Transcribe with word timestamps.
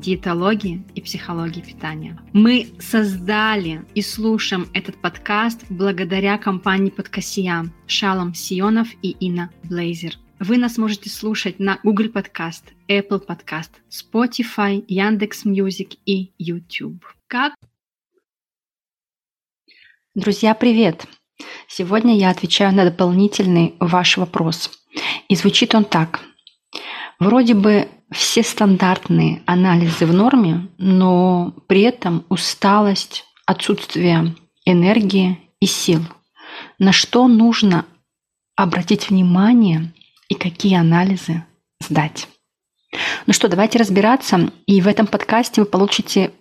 диетологии 0.00 0.82
и 0.94 1.00
психологии 1.00 1.60
питания. 1.60 2.18
Мы 2.32 2.68
создали 2.78 3.84
и 3.94 4.02
слушаем 4.02 4.66
этот 4.72 5.00
подкаст 5.00 5.64
благодаря 5.68 6.38
компании 6.38 6.90
Подкасия 6.90 7.66
Шалом 7.86 8.34
Сионов 8.34 8.88
и 9.02 9.10
Инна 9.10 9.50
Блейзер. 9.64 10.16
Вы 10.38 10.56
нас 10.56 10.78
можете 10.78 11.10
слушать 11.10 11.58
на 11.58 11.78
Google 11.82 12.06
Podcast, 12.06 12.62
Apple 12.88 13.24
Podcast, 13.26 13.70
Spotify, 13.90 14.82
Яндекс 14.88 15.44
Music 15.44 15.90
и 16.06 16.32
YouTube. 16.38 17.04
Как? 17.26 17.54
Друзья, 20.14 20.54
привет! 20.54 21.06
Сегодня 21.68 22.16
я 22.16 22.30
отвечаю 22.30 22.74
на 22.74 22.84
дополнительный 22.84 23.74
ваш 23.78 24.16
вопрос. 24.16 24.70
И 25.28 25.36
звучит 25.36 25.74
он 25.74 25.84
так. 25.84 26.20
Вроде 27.18 27.54
бы 27.54 27.88
все 28.12 28.42
стандартные 28.42 29.42
анализы 29.46 30.06
в 30.06 30.12
норме, 30.12 30.68
но 30.78 31.54
при 31.66 31.82
этом 31.82 32.24
усталость, 32.28 33.24
отсутствие 33.46 34.34
энергии 34.64 35.38
и 35.60 35.66
сил. 35.66 36.00
На 36.78 36.92
что 36.92 37.28
нужно 37.28 37.86
обратить 38.56 39.10
внимание 39.10 39.92
и 40.28 40.34
какие 40.34 40.76
анализы 40.76 41.44
сдать. 41.80 42.28
Ну 43.26 43.32
что, 43.32 43.48
давайте 43.48 43.78
разбираться. 43.78 44.50
И 44.66 44.80
в 44.80 44.88
этом 44.88 45.06
подкасте 45.06 45.60
вы 45.60 45.66
получите 45.66 46.32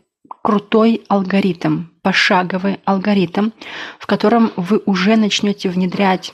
крутой 0.41 1.03
алгоритм, 1.08 1.86
пошаговый 2.02 2.80
алгоритм, 2.86 3.52
в 3.99 4.08
котором 4.08 4.52
вы 4.55 4.81
уже 4.86 5.15
начнете 5.15 5.69
внедрять 5.69 6.33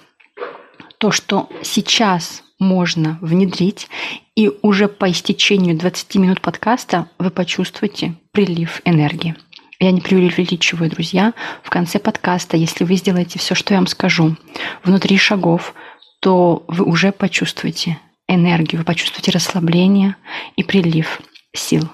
то, 0.97 1.11
что 1.11 1.49
сейчас 1.61 2.44
можно 2.59 3.17
внедрить, 3.21 3.87
и 4.35 4.51
уже 4.61 4.87
по 4.87 5.09
истечению 5.11 5.77
20 5.77 6.15
минут 6.15 6.41
подкаста 6.41 7.09
вы 7.19 7.29
почувствуете 7.29 8.15
прилив 8.31 8.81
энергии. 8.85 9.35
Я 9.79 9.91
не 9.91 10.01
преувеличиваю, 10.01 10.89
друзья. 10.89 11.33
В 11.61 11.69
конце 11.69 11.99
подкаста, 11.99 12.55
если 12.55 12.85
вы 12.85 12.95
сделаете 12.95 13.39
все, 13.39 13.55
что 13.55 13.73
я 13.73 13.79
вам 13.79 13.87
скажу, 13.87 14.35
внутри 14.83 15.17
шагов, 15.17 15.73
то 16.21 16.63
вы 16.67 16.85
уже 16.85 17.11
почувствуете 17.11 17.99
энергию, 18.27 18.79
вы 18.79 18.85
почувствуете 18.85 19.31
расслабление 19.31 20.15
и 20.55 20.63
прилив 20.63 21.21
сил. 21.53 21.89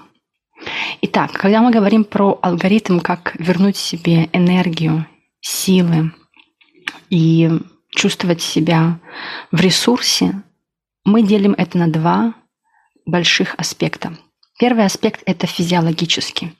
Итак, 1.02 1.32
когда 1.32 1.60
мы 1.60 1.72
говорим 1.72 2.04
про 2.04 2.38
алгоритм, 2.40 3.00
как 3.00 3.34
вернуть 3.38 3.76
себе 3.76 4.28
энергию, 4.32 5.06
силы 5.40 6.12
и 7.10 7.50
чувствовать 7.90 8.40
себя 8.40 9.00
в 9.50 9.60
ресурсе, 9.60 10.42
мы 11.04 11.22
делим 11.22 11.54
это 11.56 11.78
на 11.78 11.88
два 11.88 12.34
больших 13.06 13.54
аспекта. 13.58 14.16
Первый 14.58 14.84
аспект– 14.84 15.22
это 15.26 15.46
физиологический. 15.46 16.52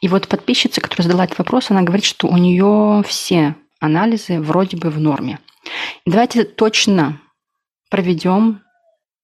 И 0.00 0.08
вот 0.08 0.26
подписчица, 0.26 0.80
которая 0.80 1.06
задала 1.06 1.24
этот 1.24 1.38
вопрос, 1.38 1.70
она 1.70 1.82
говорит, 1.82 2.04
что 2.04 2.28
у 2.28 2.36
нее 2.36 3.02
все 3.06 3.54
анализы 3.78 4.40
вроде 4.40 4.76
бы 4.76 4.90
в 4.90 4.98
норме. 4.98 5.38
Давайте 6.06 6.44
точно 6.44 7.20
проведем 7.90 8.62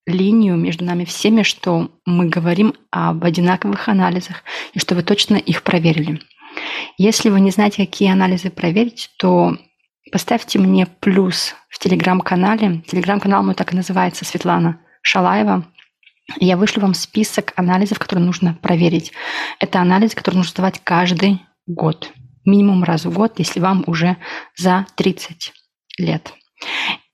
линию 0.07 0.57
между 0.57 0.85
нами 0.85 1.05
всеми, 1.05 1.43
что 1.43 1.91
мы 2.05 2.29
говорим 2.29 2.75
об 2.91 3.25
одинаковых 3.25 3.89
анализах 3.89 4.43
и 4.73 4.79
что 4.79 4.95
вы 4.95 5.03
точно 5.03 5.37
их 5.37 5.63
проверили. 5.63 6.21
Если 6.99 7.31
вы 7.31 7.41
не 7.41 7.51
знаете, 7.51 7.87
какие 7.87 8.11
анализы 8.11 8.51
проверить, 8.51 9.11
то 9.17 9.57
Поставьте 10.13 10.59
мне 10.59 10.87
плюс 10.87 11.55
в 11.71 11.79
телеграм-канале. 11.79 12.83
Телеграм-канал 12.87 13.43
мой 13.43 13.55
так 13.55 13.73
и 13.73 13.77
называется 13.77 14.27
Светлана 14.27 14.79
Шалаева. 15.01 15.65
Я 16.39 16.59
вышлю 16.59 16.83
вам 16.83 16.93
список 16.93 17.55
анализов, 17.57 17.99
которые 17.99 18.27
нужно 18.27 18.53
проверить. 18.61 19.13
Это 19.59 19.81
анализы, 19.81 20.15
которые 20.15 20.41
нужно 20.41 20.51
сдавать 20.51 20.83
каждый 20.85 21.41
год. 21.67 22.13
Минимум 22.45 22.85
раз 22.85 23.07
в 23.07 23.13
год, 23.13 23.39
если 23.39 23.59
вам 23.59 23.85
уже 23.87 24.19
за 24.55 24.85
30 24.97 25.53
лет. 25.99 26.35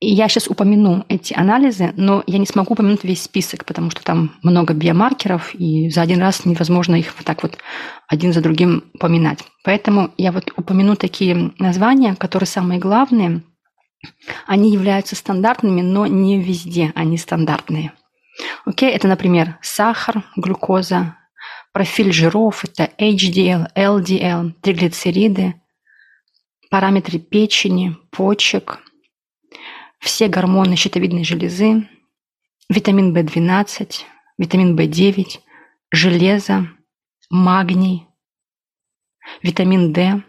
И 0.01 0.15
я 0.15 0.29
сейчас 0.29 0.47
упомяну 0.47 1.05
эти 1.09 1.35
анализы, 1.35 1.93
но 1.97 2.23
я 2.29 2.39
не 2.39 2.47
смогу 2.47 2.75
упомянуть 2.75 3.03
весь 3.03 3.23
список, 3.23 3.65
потому 3.65 3.91
что 3.91 4.05
там 4.05 4.37
много 4.45 4.73
биомаркеров, 4.73 5.55
и 5.55 5.91
за 5.91 6.03
один 6.03 6.21
раз 6.21 6.45
невозможно 6.45 6.95
их 6.95 7.13
вот 7.17 7.25
так 7.25 7.43
вот 7.43 7.59
один 8.07 8.33
за 8.33 8.41
другим 8.41 8.85
упоминать. 8.95 9.41
Поэтому 9.65 10.13
я 10.17 10.31
вот 10.31 10.53
упомяну 10.57 10.95
такие 10.95 11.53
названия, 11.59 12.15
которые 12.15 12.47
самые 12.47 12.79
главные. 12.79 13.43
Они 14.47 14.73
являются 14.73 15.17
стандартными, 15.17 15.81
но 15.81 16.07
не 16.07 16.41
везде 16.41 16.93
они 16.95 17.19
стандартные. 17.19 17.93
Окей, 18.65 18.93
это, 18.93 19.09
например, 19.09 19.59
сахар, 19.63 20.23
глюкоза, 20.37 21.17
профиль 21.73 22.13
жиров, 22.13 22.65
это 22.65 22.89
HDL, 23.01 23.73
LDL, 23.75 24.53
триглицериды, 24.63 25.55
параметры 26.71 27.19
печени, 27.19 27.97
почек, 28.13 28.79
все 30.01 30.29
гормоны 30.29 30.77
щитовидной 30.77 31.25
железы, 31.25 31.89
витамин 32.69 33.17
В12, 33.17 34.03
витамин 34.39 34.77
В9, 34.77 35.41
железо, 35.93 36.69
магний, 37.31 38.07
витамин 39.43 39.93
D, 39.93 40.23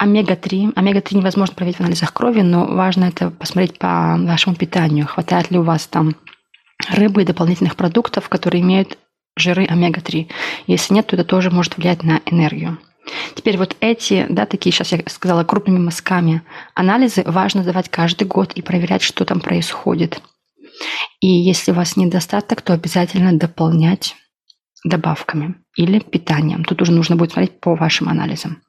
омега-3. 0.00 0.72
Омега-3 0.74 1.18
невозможно 1.18 1.54
проверить 1.54 1.76
в 1.76 1.80
анализах 1.80 2.12
крови, 2.12 2.40
но 2.40 2.66
важно 2.66 3.04
это 3.04 3.30
посмотреть 3.30 3.78
по 3.78 4.16
вашему 4.18 4.56
питанию. 4.56 5.06
Хватает 5.06 5.50
ли 5.50 5.58
у 5.58 5.62
вас 5.62 5.86
там 5.86 6.14
рыбы 6.88 7.22
и 7.22 7.26
дополнительных 7.26 7.76
продуктов, 7.76 8.28
которые 8.28 8.62
имеют 8.62 8.98
жиры 9.36 9.66
омега-3. 9.66 10.30
Если 10.66 10.94
нет, 10.94 11.06
то 11.06 11.16
это 11.16 11.24
тоже 11.24 11.50
может 11.50 11.76
влиять 11.76 12.02
на 12.02 12.20
энергию. 12.24 12.78
Теперь 13.34 13.56
вот 13.56 13.76
эти, 13.80 14.26
да, 14.28 14.46
такие, 14.46 14.72
сейчас 14.72 14.92
я 14.92 15.02
сказала, 15.06 15.44
крупными 15.44 15.78
мазками 15.78 16.42
анализы 16.74 17.22
важно 17.26 17.64
давать 17.64 17.88
каждый 17.88 18.26
год 18.26 18.52
и 18.52 18.62
проверять, 18.62 19.02
что 19.02 19.24
там 19.24 19.40
происходит. 19.40 20.20
И 21.20 21.28
если 21.28 21.72
у 21.72 21.74
вас 21.74 21.96
недостаток, 21.96 22.62
то 22.62 22.72
обязательно 22.72 23.32
дополнять 23.32 24.16
добавками 24.84 25.56
или 25.76 25.98
питанием. 25.98 26.64
Тут 26.64 26.82
уже 26.82 26.92
нужно 26.92 27.16
будет 27.16 27.32
смотреть 27.32 27.60
по 27.60 27.74
вашим 27.74 28.08
анализам. 28.08 28.62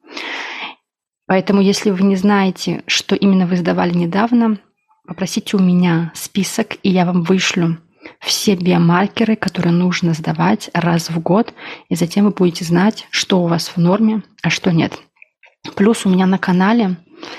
Поэтому, 1.26 1.62
если 1.62 1.90
вы 1.90 2.02
не 2.02 2.16
знаете, 2.16 2.82
что 2.86 3.14
именно 3.14 3.46
вы 3.46 3.56
сдавали 3.56 3.94
недавно, 3.94 4.58
попросите 5.06 5.56
у 5.56 5.60
меня 5.60 6.12
список, 6.14 6.76
и 6.82 6.90
я 6.90 7.06
вам 7.06 7.22
вышлю 7.22 7.78
все 8.20 8.54
биомаркеры, 8.54 9.36
которые 9.36 9.72
нужно 9.72 10.14
сдавать 10.14 10.70
раз 10.74 11.10
в 11.10 11.18
год, 11.20 11.54
и 11.88 11.94
затем 11.94 12.24
вы 12.24 12.30
будете 12.30 12.64
знать, 12.64 13.06
что 13.10 13.42
у 13.42 13.46
вас 13.46 13.68
в 13.68 13.76
норме, 13.76 14.22
а 14.42 14.50
что 14.50 14.72
нет. 14.72 14.98
Плюс 15.76 16.04
у 16.06 16.08
меня 16.08 16.26
на 16.26 16.38
канале, 16.38 16.96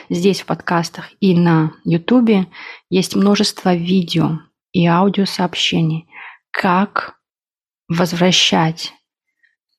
здесь 0.10 0.42
в 0.42 0.46
подкастах 0.46 1.10
и 1.20 1.38
на 1.38 1.74
ютубе 1.84 2.48
есть 2.90 3.16
множество 3.16 3.76
видео 3.76 4.40
и 4.72 4.86
аудиосообщений, 4.86 6.08
как 6.52 7.16
возвращать 7.90 8.94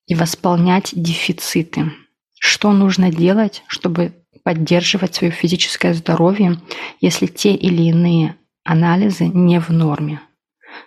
и 0.07 0.15
восполнять 0.15 0.91
дефициты. 0.93 1.93
Что 2.39 2.73
нужно 2.73 3.11
делать, 3.11 3.63
чтобы 3.67 4.13
поддерживать 4.43 5.15
свое 5.15 5.33
физическое 5.33 5.95
здоровье, 5.95 6.61
если 7.01 7.27
те 7.27 7.55
или 7.55 7.85
иные 7.85 8.37
анализы 8.63 9.27
не 9.27 9.59
в 9.59 9.71
норме. 9.71 10.21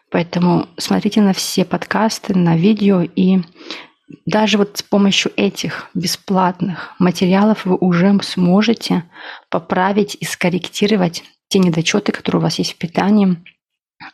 Поэтому 0.09 0.69
смотрите 0.77 1.21
на 1.21 1.33
все 1.33 1.65
подкасты, 1.65 2.37
на 2.37 2.55
видео, 2.55 3.01
и 3.01 3.39
даже 4.25 4.57
вот 4.57 4.77
с 4.77 4.83
помощью 4.83 5.31
этих 5.35 5.89
бесплатных 5.93 6.93
материалов 6.99 7.65
вы 7.65 7.75
уже 7.75 8.17
сможете 8.21 9.03
поправить 9.49 10.15
и 10.19 10.25
скорректировать 10.25 11.23
те 11.49 11.59
недочеты, 11.59 12.11
которые 12.11 12.39
у 12.39 12.43
вас 12.43 12.57
есть 12.59 12.73
в 12.73 12.77
питании 12.77 13.37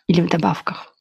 или 0.07 0.21
в 0.21 0.29
добавках. 0.29 0.93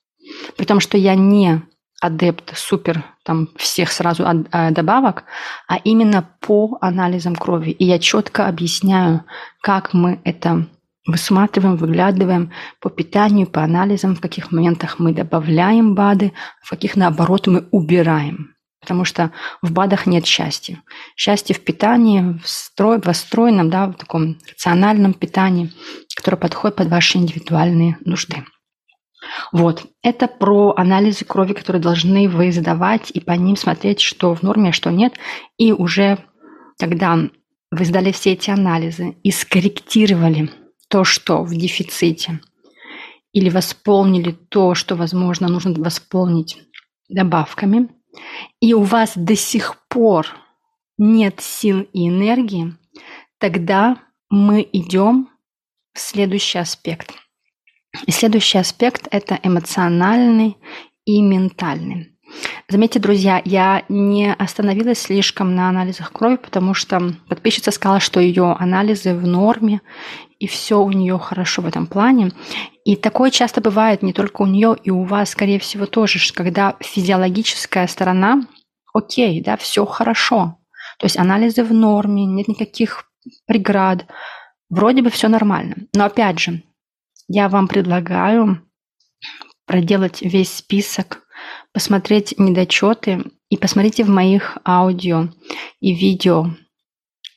При 0.57 0.65
том, 0.65 0.81
что 0.81 0.99
я 0.99 1.15
не 1.15 1.63
адепт 2.01 2.57
супер 2.57 3.05
там 3.25 3.49
всех 3.57 3.93
сразу 3.93 4.25
а, 4.27 4.71
добавок, 4.73 5.25
а 5.69 5.77
именно 5.77 6.29
по 6.41 6.77
анализам 6.81 7.37
крови. 7.37 7.71
И 7.71 7.85
я 7.85 7.99
четко 7.99 8.49
объясняю, 8.49 9.25
как 9.61 9.95
мы 9.95 10.21
это 10.25 10.67
высматриваем, 11.07 11.77
выглядываем 11.77 12.53
по 12.81 12.91
питанию, 12.91 13.47
по 13.47 13.63
анализам, 13.63 14.15
в 14.15 14.21
каких 14.21 14.53
моментах 14.53 14.99
мы 14.99 15.13
добавляем 15.13 15.95
БАДы, 15.95 16.33
в 16.63 16.71
каких, 16.71 16.97
наоборот, 16.97 17.47
мы 17.47 17.67
убираем. 17.71 18.55
Потому 18.81 19.05
что 19.05 19.31
в 19.63 19.73
БАДах 19.73 20.07
нет 20.07 20.27
счастья. 20.27 20.83
Счастье 21.17 21.55
в 21.55 21.61
питании, 21.61 22.39
в, 22.43 22.49
строй, 22.49 23.01
в 23.01 23.13
стройном, 23.15 23.71
да, 23.71 23.87
в 23.87 23.95
таком 23.95 24.39
рациональном 24.49 25.15
питании, 25.15 25.73
которое 26.17 26.37
подходит 26.37 26.77
под 26.77 26.89
ваши 26.89 27.19
индивидуальные 27.19 27.99
нужды. 28.05 28.45
Вот, 29.53 29.85
это 30.03 30.27
про 30.27 30.75
анализы 30.77 31.25
крови, 31.25 31.53
которые 31.53 31.81
должны 31.81 32.29
вы 32.29 32.51
задавать 32.51 33.13
и 33.13 33.21
по 33.21 33.33
ним 33.33 33.55
смотреть, 33.57 34.01
что 34.01 34.35
в 34.35 34.43
норме, 34.43 34.71
а 34.71 34.73
что 34.73 34.91
нет. 34.91 35.15
И 35.59 35.73
уже 35.73 36.19
когда 36.79 37.17
вы 37.71 37.85
сдали 37.85 38.11
все 38.11 38.33
эти 38.33 38.51
анализы 38.51 39.17
и 39.23 39.31
скорректировали 39.31 40.51
то, 40.93 41.03
что 41.03 41.43
в 41.43 41.53
дефиците, 41.53 42.41
или 43.33 43.51
восполнили 43.51 44.31
то, 44.31 44.77
что, 44.77 44.95
возможно, 44.95 45.49
нужно 45.49 45.75
восполнить 45.75 46.63
добавками– 47.09 47.89
и 48.61 48.75
у 48.75 48.83
вас 48.83 49.13
до 49.17 49.37
сих 49.37 49.77
пор 49.89 50.27
нет 50.99 51.41
сил 51.41 51.87
и 51.93 52.09
энергии, 52.09 52.77
тогда 53.39 53.99
мы 54.31 54.69
идем 54.73 55.29
в 55.95 55.99
следующий 55.99 56.59
аспект. 56.59 57.15
И 58.07 58.11
следующий 58.11 58.59
аспект– 58.59 59.09
это 59.11 59.39
эмоциональный 59.43 60.57
и 61.05 61.21
ментальный. 61.21 62.12
Заметьте, 62.69 62.99
друзья, 62.99 63.43
я 63.45 63.85
не 63.89 64.33
остановилась 64.33 65.01
слишком 65.01 65.55
на 65.55 65.69
анализах 65.69 66.13
крови, 66.13 66.37
потому 66.37 66.75
что 66.75 67.15
подписчица 67.29 67.71
сказала, 67.71 68.01
что 68.01 68.21
ее 68.21 68.53
анализы 68.59 69.15
в 69.15 69.27
норме, 69.27 69.81
и 70.39 70.47
все 70.47 70.81
у 70.81 70.91
нее 70.91 71.19
хорошо 71.19 71.63
в 71.63 71.67
этом 71.67 71.87
плане. 71.87 72.33
И 72.85 72.97
такое 72.97 73.31
часто 73.31 73.61
бывает 73.61 74.03
не 74.03 74.13
только 74.13 74.43
у 74.43 74.47
нее, 74.47 74.77
и 74.83 74.91
у 74.91 75.05
вас, 75.05 75.31
скорее 75.31 75.59
всего, 75.59 75.87
тоже, 75.87 76.19
когда 76.33 76.77
физиологическая 76.81 77.87
сторона, 77.87 78.43
окей, 78.93 79.41
да, 79.43 79.57
все 79.57 79.85
хорошо. 79.87 80.59
То 80.99 81.07
есть 81.07 81.17
анализы 81.17 81.63
в 81.65 81.73
норме, 81.73 82.25
нет 82.25 82.49
никаких 82.49 83.05
преград, 83.47 84.07
вроде 84.69 85.03
бы 85.03 85.11
все 85.11 85.29
нормально. 85.29 85.77
Но 85.95 86.07
опять 86.07 86.39
же, 86.39 86.63
я 87.29 87.49
вам 87.49 87.69
предлагаю 87.69 88.63
проделать 89.67 90.23
весь 90.23 90.53
список, 90.53 91.23
посмотреть 91.73 92.35
недочеты 92.39 93.25
и 93.49 93.57
посмотрите 93.57 94.05
в 94.05 94.09
моих 94.09 94.59
аудио 94.65 95.29
и 95.81 95.95
видео, 95.95 96.51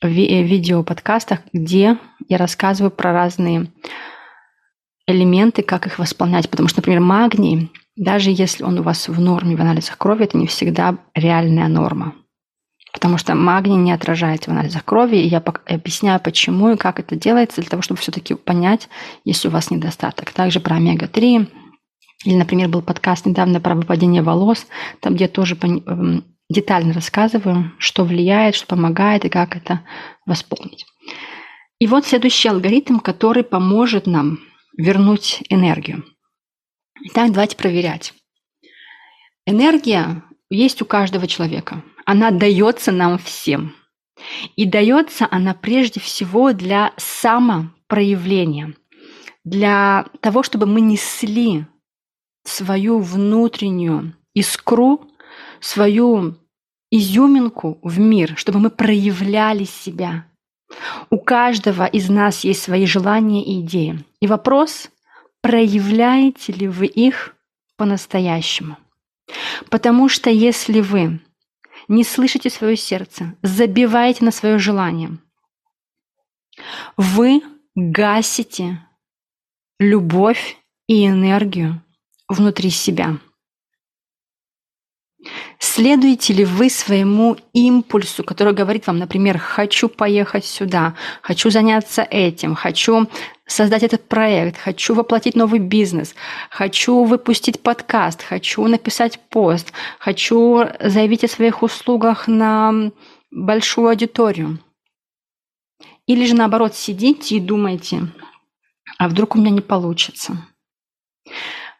ви- 0.02 0.42
видео 0.42 0.82
подкастах, 0.82 1.40
где 1.52 1.98
я 2.28 2.38
рассказываю 2.38 2.90
про 2.90 3.12
разные 3.12 3.72
элементы, 5.06 5.62
как 5.62 5.86
их 5.86 5.98
восполнять. 5.98 6.50
Потому 6.50 6.68
что, 6.68 6.80
например, 6.80 7.00
магний, 7.00 7.70
даже 7.96 8.30
если 8.30 8.64
он 8.64 8.78
у 8.78 8.82
вас 8.82 9.08
в 9.08 9.20
норме 9.20 9.56
в 9.56 9.60
анализах 9.60 9.96
крови, 9.98 10.24
это 10.24 10.36
не 10.36 10.46
всегда 10.46 10.98
реальная 11.14 11.68
норма. 11.68 12.14
Потому 12.92 13.18
что 13.18 13.34
магний 13.34 13.76
не 13.76 13.92
отражается 13.92 14.50
в 14.50 14.54
анализах 14.54 14.84
крови, 14.84 15.16
и 15.16 15.28
я 15.28 15.38
объясняю, 15.66 16.18
почему 16.18 16.70
и 16.70 16.76
как 16.76 16.98
это 16.98 17.14
делается, 17.14 17.60
для 17.60 17.68
того, 17.68 17.82
чтобы 17.82 18.00
все-таки 18.00 18.34
понять, 18.34 18.88
если 19.24 19.48
у 19.48 19.50
вас 19.50 19.70
недостаток. 19.70 20.30
Также 20.32 20.60
про 20.60 20.76
омега-3, 20.76 21.46
или, 22.24 22.34
например, 22.34 22.68
был 22.68 22.82
подкаст 22.82 23.26
недавно 23.26 23.60
про 23.60 23.74
выпадение 23.74 24.22
волос, 24.22 24.66
там, 25.00 25.14
где 25.14 25.28
тоже 25.28 25.56
эм, 25.56 26.24
детально 26.48 26.92
рассказываю, 26.92 27.72
что 27.78 28.04
влияет, 28.04 28.54
что 28.54 28.66
помогает 28.66 29.24
и 29.24 29.28
как 29.28 29.56
это 29.56 29.82
восполнить. 30.24 30.86
И 31.78 31.86
вот 31.86 32.06
следующий 32.06 32.48
алгоритм, 32.48 32.98
который 32.98 33.44
поможет 33.44 34.06
нам 34.06 34.38
вернуть 34.76 35.42
энергию. 35.50 36.04
Итак, 37.04 37.32
давайте 37.32 37.56
проверять. 37.56 38.14
Энергия 39.44 40.22
есть 40.48 40.80
у 40.80 40.86
каждого 40.86 41.26
человека. 41.26 41.82
Она 42.06 42.30
дается 42.30 42.92
нам 42.92 43.18
всем. 43.18 43.74
И 44.56 44.64
дается 44.64 45.28
она 45.30 45.52
прежде 45.52 46.00
всего 46.00 46.52
для 46.52 46.94
самопроявления, 46.96 48.74
для 49.44 50.06
того, 50.20 50.42
чтобы 50.42 50.64
мы 50.64 50.80
несли 50.80 51.66
свою 52.48 53.00
внутреннюю 53.00 54.14
искру, 54.34 55.10
свою 55.60 56.36
изюминку 56.90 57.78
в 57.82 57.98
мир, 57.98 58.34
чтобы 58.36 58.58
мы 58.58 58.70
проявляли 58.70 59.64
себя, 59.64 60.26
у 61.10 61.18
каждого 61.18 61.86
из 61.86 62.08
нас 62.08 62.44
есть 62.44 62.62
свои 62.62 62.86
желания 62.86 63.44
и 63.44 63.60
идеи. 63.60 64.04
И 64.20 64.26
вопрос, 64.26 64.90
проявляете 65.40 66.52
ли 66.52 66.68
вы 66.68 66.86
их 66.86 67.34
по-настоящему? 67.76 68.76
Потому 69.70 70.08
что 70.08 70.30
если 70.30 70.80
вы 70.80 71.20
не 71.88 72.04
слышите 72.04 72.50
свое 72.50 72.76
сердце, 72.76 73.36
забиваете 73.42 74.24
на 74.24 74.30
свое 74.30 74.58
желание, 74.58 75.18
вы 76.96 77.42
гасите 77.74 78.80
любовь 79.78 80.56
и 80.88 81.06
энергию 81.06 81.82
внутри 82.28 82.70
себя. 82.70 83.18
Следуете 85.58 86.34
ли 86.34 86.44
вы 86.44 86.68
своему 86.68 87.36
импульсу, 87.52 88.22
который 88.22 88.52
говорит 88.52 88.86
вам, 88.86 88.98
например, 88.98 89.38
хочу 89.38 89.88
поехать 89.88 90.44
сюда, 90.44 90.94
хочу 91.22 91.50
заняться 91.50 92.02
этим, 92.02 92.54
хочу 92.54 93.08
создать 93.46 93.82
этот 93.82 94.06
проект, 94.06 94.58
хочу 94.58 94.94
воплотить 94.94 95.34
новый 95.34 95.58
бизнес, 95.58 96.14
хочу 96.50 97.04
выпустить 97.04 97.60
подкаст, 97.62 98.22
хочу 98.22 98.66
написать 98.66 99.18
пост, 99.30 99.72
хочу 99.98 100.64
заявить 100.80 101.24
о 101.24 101.28
своих 101.28 101.62
услугах 101.62 102.28
на 102.28 102.92
большую 103.30 103.88
аудиторию. 103.88 104.58
Или 106.06 106.26
же 106.26 106.34
наоборот 106.34 106.74
сидите 106.74 107.36
и 107.36 107.40
думаете, 107.40 108.08
а 108.98 109.08
вдруг 109.08 109.34
у 109.34 109.38
меня 109.38 109.50
не 109.50 109.60
получится? 109.60 110.36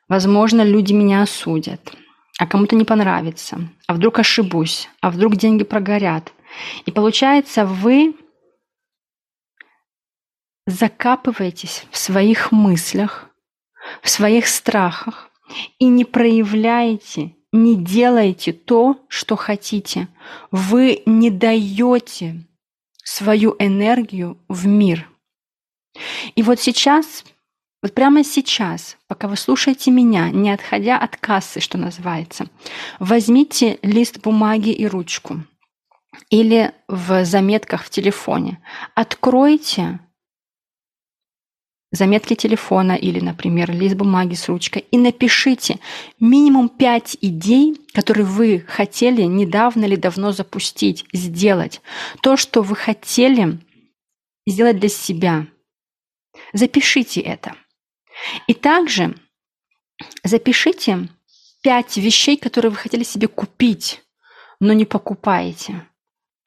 Возможно, 0.09 0.63
люди 0.63 0.93
меня 0.93 1.23
осудят– 1.23 1.93
а 2.39 2.47
кому-то 2.47 2.77
не 2.77 2.85
понравится, 2.85 3.69
а 3.87 3.95
вдруг 3.95 4.19
ошибусь, 4.19 4.89
а 5.01 5.11
вдруг 5.11 5.37
деньги 5.37 5.65
прогорят. 5.65 6.33
И 6.85 6.91
получается, 6.91 7.65
вы 7.65 8.15
закапываетесь 10.67 11.87
в 11.91 11.97
своих 11.97 12.53
мыслях, 12.53 13.31
в 14.03 14.11
своих 14.11 14.49
страхах 14.49 15.31
и 15.79 15.87
не 15.87 16.05
проявляете, 16.05 17.37
не 17.53 17.77
делаете 17.77 18.53
то, 18.53 19.01
что 19.09 19.37
хотите. 19.37 20.09
Вы 20.51 21.03
не 21.07 21.31
даете 21.31 22.45
свою 23.03 23.57
энергию 23.59 24.39
в 24.49 24.67
мир. 24.67 25.09
И 26.35 26.43
вот 26.43 26.61
сейчас 26.61 27.25
вот 27.87 27.95
прямо 27.95 28.25
сейчас, 28.25 28.97
пока 29.07 29.29
вы 29.29 29.37
слушаете 29.37 29.93
меня, 29.93 30.31
не 30.31 30.51
отходя 30.51 30.99
от 30.99 31.17
кассы, 31.17 31.61
что 31.61 31.79
называется, 31.79 32.49
возьмите 32.99 33.79
лист 33.81 34.19
бумаги 34.19 34.71
и 34.71 34.89
ручку 34.89 35.45
или 36.29 36.73
в 36.89 37.25
заметках 37.25 37.85
в 37.85 37.91
телефоне. 37.91 38.61
Откройте 38.97 40.01
заметки 41.93 42.35
телефона 42.35 42.97
или, 42.97 43.21
например, 43.21 43.71
лист 43.71 43.95
бумаги 43.95 44.35
с 44.35 44.49
ручкой 44.49 44.85
и 44.91 44.99
напишите 44.99 45.79
минимум 46.19 46.69
пять 46.69 47.17
идей, 47.21 47.81
которые 47.93 48.27
вы 48.27 48.65
хотели 48.67 49.23
недавно 49.23 49.85
или 49.85 49.95
давно 49.95 50.33
запустить, 50.33 51.05
сделать. 51.13 51.81
То, 52.21 52.37
что 52.37 52.63
вы 52.63 52.75
хотели 52.75 53.61
сделать 54.45 54.81
для 54.81 54.89
себя. 54.89 55.47
Запишите 56.53 57.21
это– 57.21 57.55
и 58.47 58.55
также 58.55 59.15
запишите 60.25 61.09
пять 61.63 61.97
вещей, 61.97 62.37
которые 62.37 62.71
вы 62.71 62.77
хотели 62.77 63.03
себе 63.03 63.29
купить, 63.29 64.03
но 64.61 64.73
не 64.73 64.85
покупаете 64.85 65.87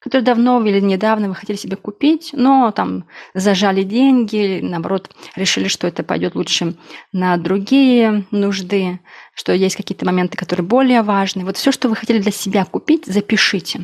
которые 0.00 0.24
давно 0.24 0.64
или 0.64 0.80
недавно 0.80 1.28
вы 1.28 1.34
хотели 1.34 1.56
себе 1.56 1.76
купить, 1.76 2.30
но 2.32 2.70
там 2.70 3.04
зажали 3.34 3.82
деньги, 3.82 4.60
наоборот, 4.62 5.10
решили, 5.36 5.68
что 5.68 5.86
это 5.86 6.02
пойдет 6.02 6.34
лучше 6.34 6.74
на 7.12 7.36
другие 7.36 8.24
нужды, 8.30 8.98
что 9.34 9.52
есть 9.52 9.76
какие-то 9.76 10.06
моменты, 10.06 10.38
которые 10.38 10.66
более 10.66 11.02
важны. 11.02 11.44
Вот 11.44 11.58
все, 11.58 11.70
что 11.70 11.88
вы 11.88 11.96
хотели 11.96 12.18
для 12.18 12.32
себя 12.32 12.64
купить, 12.64 13.04
запишите. 13.06 13.82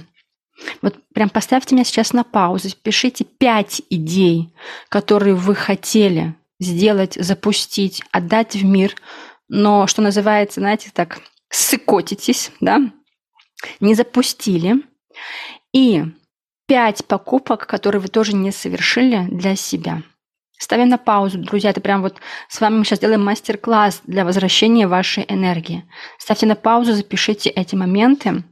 Вот 0.80 0.96
прям 1.12 1.28
поставьте 1.28 1.74
меня 1.74 1.84
сейчас 1.84 2.14
на 2.14 2.24
паузу, 2.24 2.70
пишите 2.82 3.24
пять 3.24 3.82
идей, 3.90 4.54
которые 4.88 5.34
вы 5.34 5.54
хотели 5.54 6.34
сделать, 6.58 7.14
запустить, 7.14 8.02
отдать 8.12 8.54
в 8.54 8.64
мир, 8.64 8.94
но, 9.48 9.86
что 9.86 10.02
называется, 10.02 10.60
знаете, 10.60 10.90
так, 10.92 11.20
сыкотитесь, 11.50 12.50
да, 12.60 12.80
не 13.80 13.94
запустили. 13.94 14.76
И 15.72 16.04
пять 16.66 17.04
покупок, 17.06 17.66
которые 17.66 18.00
вы 18.00 18.08
тоже 18.08 18.34
не 18.34 18.50
совершили 18.50 19.26
для 19.30 19.56
себя. 19.56 20.02
Ставим 20.58 20.88
на 20.88 20.96
паузу, 20.96 21.38
друзья, 21.38 21.70
это 21.70 21.82
прям 21.82 22.00
вот 22.00 22.16
с 22.48 22.60
вами 22.60 22.78
мы 22.78 22.84
сейчас 22.84 22.98
делаем 22.98 23.22
мастер-класс 23.22 24.02
для 24.06 24.24
возвращения 24.24 24.88
вашей 24.88 25.24
энергии. 25.28 25.84
Ставьте 26.18 26.46
на 26.46 26.56
паузу, 26.56 26.94
запишите 26.94 27.50
эти 27.50 27.74
моменты 27.74 28.42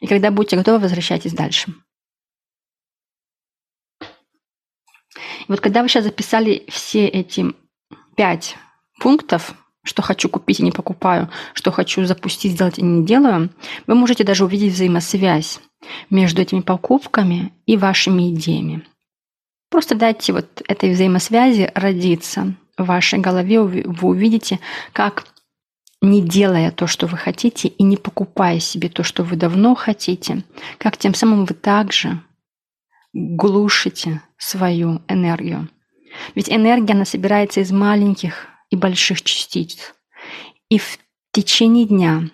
И 0.00 0.06
когда 0.06 0.30
будете 0.30 0.56
готовы, 0.56 0.78
возвращайтесь 0.78 1.32
дальше. 1.32 1.74
Вот 5.48 5.60
когда 5.60 5.82
вы 5.82 5.88
сейчас 5.88 6.04
записали 6.04 6.64
все 6.68 7.06
эти 7.06 7.46
пять 8.16 8.56
пунктов, 9.00 9.54
что 9.82 10.02
хочу 10.02 10.28
купить 10.28 10.60
и 10.60 10.64
не 10.64 10.72
покупаю, 10.72 11.30
что 11.54 11.72
хочу 11.72 12.04
запустить, 12.04 12.52
сделать 12.52 12.78
и 12.78 12.82
не 12.82 13.04
делаю, 13.04 13.50
вы 13.86 13.94
можете 13.94 14.24
даже 14.24 14.44
увидеть 14.44 14.74
взаимосвязь 14.74 15.60
между 16.10 16.42
этими 16.42 16.60
покупками 16.60 17.52
и 17.66 17.76
вашими 17.76 18.34
идеями. 18.34 18.86
Просто 19.70 19.94
дайте 19.94 20.32
вот 20.32 20.62
этой 20.66 20.92
взаимосвязи 20.92 21.70
родиться 21.74 22.54
в 22.76 22.84
вашей 22.84 23.18
голове, 23.18 23.60
вы 23.60 24.08
увидите, 24.08 24.60
как 24.92 25.26
не 26.00 26.22
делая 26.22 26.70
то, 26.70 26.86
что 26.86 27.06
вы 27.06 27.16
хотите, 27.16 27.68
и 27.68 27.82
не 27.82 27.96
покупая 27.96 28.60
себе 28.60 28.88
то, 28.88 29.02
что 29.02 29.24
вы 29.24 29.36
давно 29.36 29.74
хотите, 29.74 30.44
как 30.78 30.96
тем 30.96 31.14
самым 31.14 31.44
вы 31.44 31.54
также 31.54 32.20
глушите 33.12 34.22
свою 34.36 35.02
энергию. 35.08 35.68
Ведь 36.34 36.50
энергия, 36.50 36.94
она 36.94 37.04
собирается 37.04 37.60
из 37.60 37.70
маленьких 37.70 38.46
и 38.70 38.76
больших 38.76 39.22
частиц. 39.22 39.94
И 40.68 40.78
в 40.78 40.98
течение 41.32 41.86
дня 41.86 42.30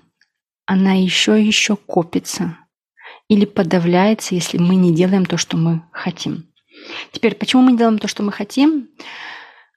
она 0.67 0.93
еще 0.93 1.41
и 1.41 1.47
еще 1.47 1.77
копится 1.77 2.59
или 3.29 3.45
подавляется, 3.45 4.35
если 4.35 4.59
мы 4.59 4.77
не 4.77 4.95
делаем 4.95 5.25
то, 5.25 5.37
что 5.37 5.57
мы 5.57 5.83
хотим. 5.93 6.47
Теперь, 7.13 7.35
почему 7.35 7.63
мы 7.63 7.73
не 7.73 7.79
делаем 7.79 7.99
то, 7.99 8.09
что 8.09 8.23
мы 8.23 8.33
хотим? 8.33 8.89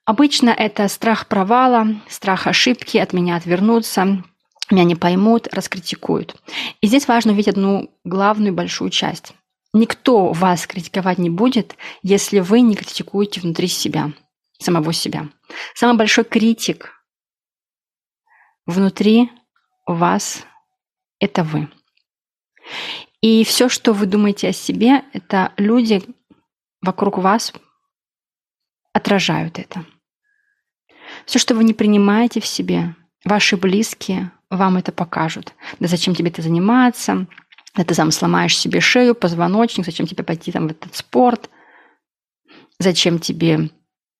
Обычно 0.04 0.50
это 0.50 0.88
страх 0.88 1.28
провала, 1.28 1.86
страх 2.08 2.46
ошибки, 2.46 2.98
от 2.98 3.12
меня 3.12 3.36
отвернутся, 3.36 4.24
меня 4.70 4.84
не 4.84 4.94
поймут, 4.94 5.48
раскритикуют. 5.52 6.34
И 6.80 6.86
здесь 6.86 7.08
важно 7.08 7.32
увидеть 7.32 7.54
одну 7.54 7.90
главную 8.04 8.54
большую 8.54 8.90
часть. 8.90 9.34
Никто 9.72 10.32
вас 10.32 10.66
критиковать 10.66 11.18
не 11.18 11.30
будет, 11.30 11.76
если 12.02 12.40
вы 12.40 12.62
не 12.62 12.74
критикуете 12.74 13.40
внутри 13.40 13.68
себя, 13.68 14.12
самого 14.58 14.92
себя. 14.92 15.28
Самый 15.74 15.98
большой 15.98 16.24
критик 16.24 16.92
внутри 18.66 19.30
вас– 19.86 20.44
это 21.20 21.42
вы. 21.42 21.68
И 23.20 23.44
все, 23.44 23.68
что 23.68 23.92
вы 23.92 24.06
думаете 24.06 24.48
о 24.48 24.52
себе, 24.52 25.04
это 25.12 25.52
люди 25.56 26.02
вокруг 26.80 27.18
вас 27.18 27.52
отражают 28.92 29.58
это. 29.58 29.84
Все, 31.24 31.38
что 31.38 31.54
вы 31.54 31.64
не 31.64 31.74
принимаете 31.74 32.40
в 32.40 32.46
себе, 32.46 32.94
ваши 33.24 33.56
близкие 33.56 34.32
вам 34.50 34.76
это 34.76 34.92
покажут. 34.92 35.54
Да 35.78 35.88
зачем 35.88 36.14
тебе 36.14 36.30
это 36.30 36.42
заниматься? 36.42 37.26
Да 37.74 37.84
ты 37.84 37.94
сам 37.94 38.10
сломаешь 38.10 38.56
себе 38.56 38.80
шею, 38.80 39.14
позвоночник, 39.14 39.84
зачем 39.84 40.06
тебе 40.06 40.24
пойти 40.24 40.52
там 40.52 40.68
в 40.68 40.70
этот 40.70 40.96
спорт? 40.96 41.50
Зачем 42.78 43.18
тебе 43.18 43.70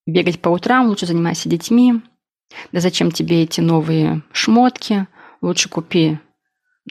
бегать 0.07 0.41
по 0.41 0.49
утрам, 0.49 0.87
лучше 0.87 1.07
занимайся 1.07 1.49
детьми. 1.49 2.01
Да 2.73 2.81
зачем 2.81 3.11
тебе 3.11 3.43
эти 3.43 3.61
новые 3.61 4.23
шмотки? 4.33 5.07
Лучше 5.41 5.69
купи 5.69 6.19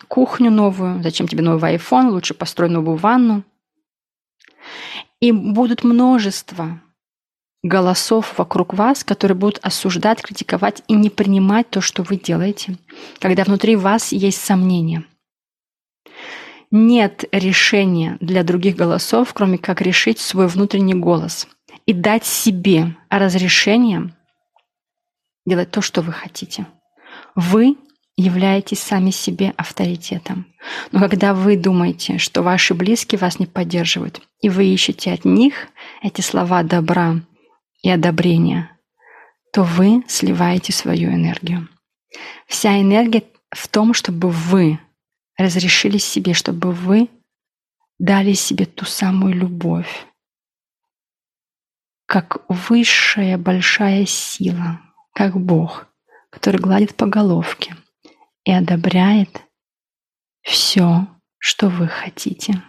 кухню 0.08 0.52
новую. 0.52 1.02
Зачем 1.04 1.28
тебе 1.28 1.44
новый 1.44 1.76
iPhone? 1.76 2.10
Лучше 2.10 2.34
построй 2.34 2.70
новую 2.70 2.98
ванну. 2.98 3.44
И 5.20 5.32
будут 5.32 5.84
множество 5.84 6.80
голосов 7.64 8.36
вокруг 8.38 8.74
вас, 8.74 9.04
которые 9.04 9.36
будут 9.36 9.60
осуждать, 9.64 10.22
критиковать 10.22 10.84
и 10.88 10.94
не 10.94 11.10
принимать 11.10 11.70
то, 11.70 11.82
что 11.82 12.04
вы 12.04 12.18
делаете, 12.18 12.78
когда 13.20 13.44
внутри 13.44 13.76
вас 13.76 14.12
есть 14.12 14.44
сомнения. 14.44 15.04
Нет 16.70 17.26
решения 17.32 18.18
для 18.20 18.44
других 18.44 18.76
голосов, 18.76 19.34
кроме 19.34 19.58
как 19.58 19.82
решить 19.82 20.20
свой 20.20 20.48
внутренний 20.48 20.96
голос 20.96 21.48
и 21.86 21.94
дать 21.94 22.26
себе 22.26 22.96
разрешение 23.10 24.14
делать 25.46 25.72
то, 25.72 25.82
что 25.82 26.02
вы 26.02 26.12
хотите. 26.12 26.68
Вы 27.36 27.78
являетесь 28.18 28.80
сами 28.80 29.12
себе 29.12 29.54
авторитетом. 29.56 30.46
Но 30.92 31.00
когда 31.00 31.34
вы 31.34 31.56
думаете, 31.56 32.18
что 32.18 32.42
ваши 32.42 32.74
близкие 32.74 33.20
вас 33.20 33.40
не 33.40 33.46
поддерживают, 33.46 34.22
и 34.42 34.50
вы 34.50 34.66
ищете 34.66 35.14
от 35.14 35.24
них 35.24 35.68
эти 36.02 36.22
слова 36.22 36.64
добра 36.64 37.22
и 37.84 37.90
одобрения, 37.90 38.72
то 39.54 39.64
вы 39.64 40.04
сливаете 40.08 40.74
свою 40.74 41.12
энергию. 41.12 41.70
Вся 42.48 42.82
энергия 42.82 43.24
в 43.52 43.68
том, 43.68 43.94
чтобы 43.94 44.30
вы 44.30 44.80
разрешили 45.38 45.98
себе, 45.98 46.34
чтобы 46.34 46.72
вы 46.72 47.10
дали 48.00 48.34
себе 48.34 48.66
ту 48.66 48.86
самую 48.86 49.34
любовь, 49.34 50.08
как 52.06 52.46
высшая 52.50 53.38
большая 53.38 54.06
сила, 54.06 54.82
как 55.14 55.36
Бог, 55.36 55.88
который 56.30 56.60
гладит 56.60 56.96
по 56.96 57.06
головке 57.06 57.76
и 58.46 58.52
одобряет 58.52 59.42
все, 60.42 61.08
что 61.38 61.70
вы 61.70 61.88
хотите. 61.88 62.64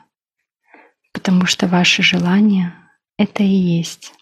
Потому 1.12 1.46
что 1.46 1.68
ваше 1.68 2.02
желание— 2.02 2.74
это 3.18 3.42
и 3.42 3.46
есть 3.46 4.12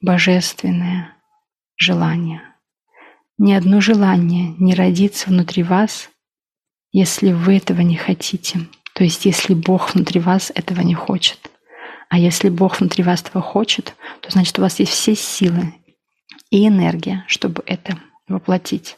божественное 0.00 1.16
желание. 1.76 2.42
Ни 3.38 3.52
одно 3.52 3.80
желание 3.80 4.54
не 4.58 4.74
родится 4.74 5.28
внутри 5.28 5.62
вас, 5.62 6.10
если 6.98 7.32
вы 7.32 7.58
этого 7.58 7.82
не 7.82 7.96
хотите. 7.96 8.60
То 8.94 9.04
есть 9.04 9.26
если 9.26 9.52
Бог 9.52 9.94
внутри 9.94 10.18
вас 10.18 10.50
этого 10.54 10.80
не 10.80 10.94
хочет. 10.94 11.50
А 12.08 12.18
если 12.18 12.48
Бог 12.48 12.80
внутри 12.80 13.04
вас 13.04 13.20
этого 13.20 13.42
хочет, 13.42 13.94
то 14.22 14.30
значит 14.30 14.58
у 14.58 14.62
вас 14.62 14.78
есть 14.78 14.92
все 14.92 15.14
силы 15.14 15.74
и 16.48 16.66
энергия, 16.66 17.22
чтобы 17.28 17.62
это 17.66 17.98
воплотить. 18.28 18.96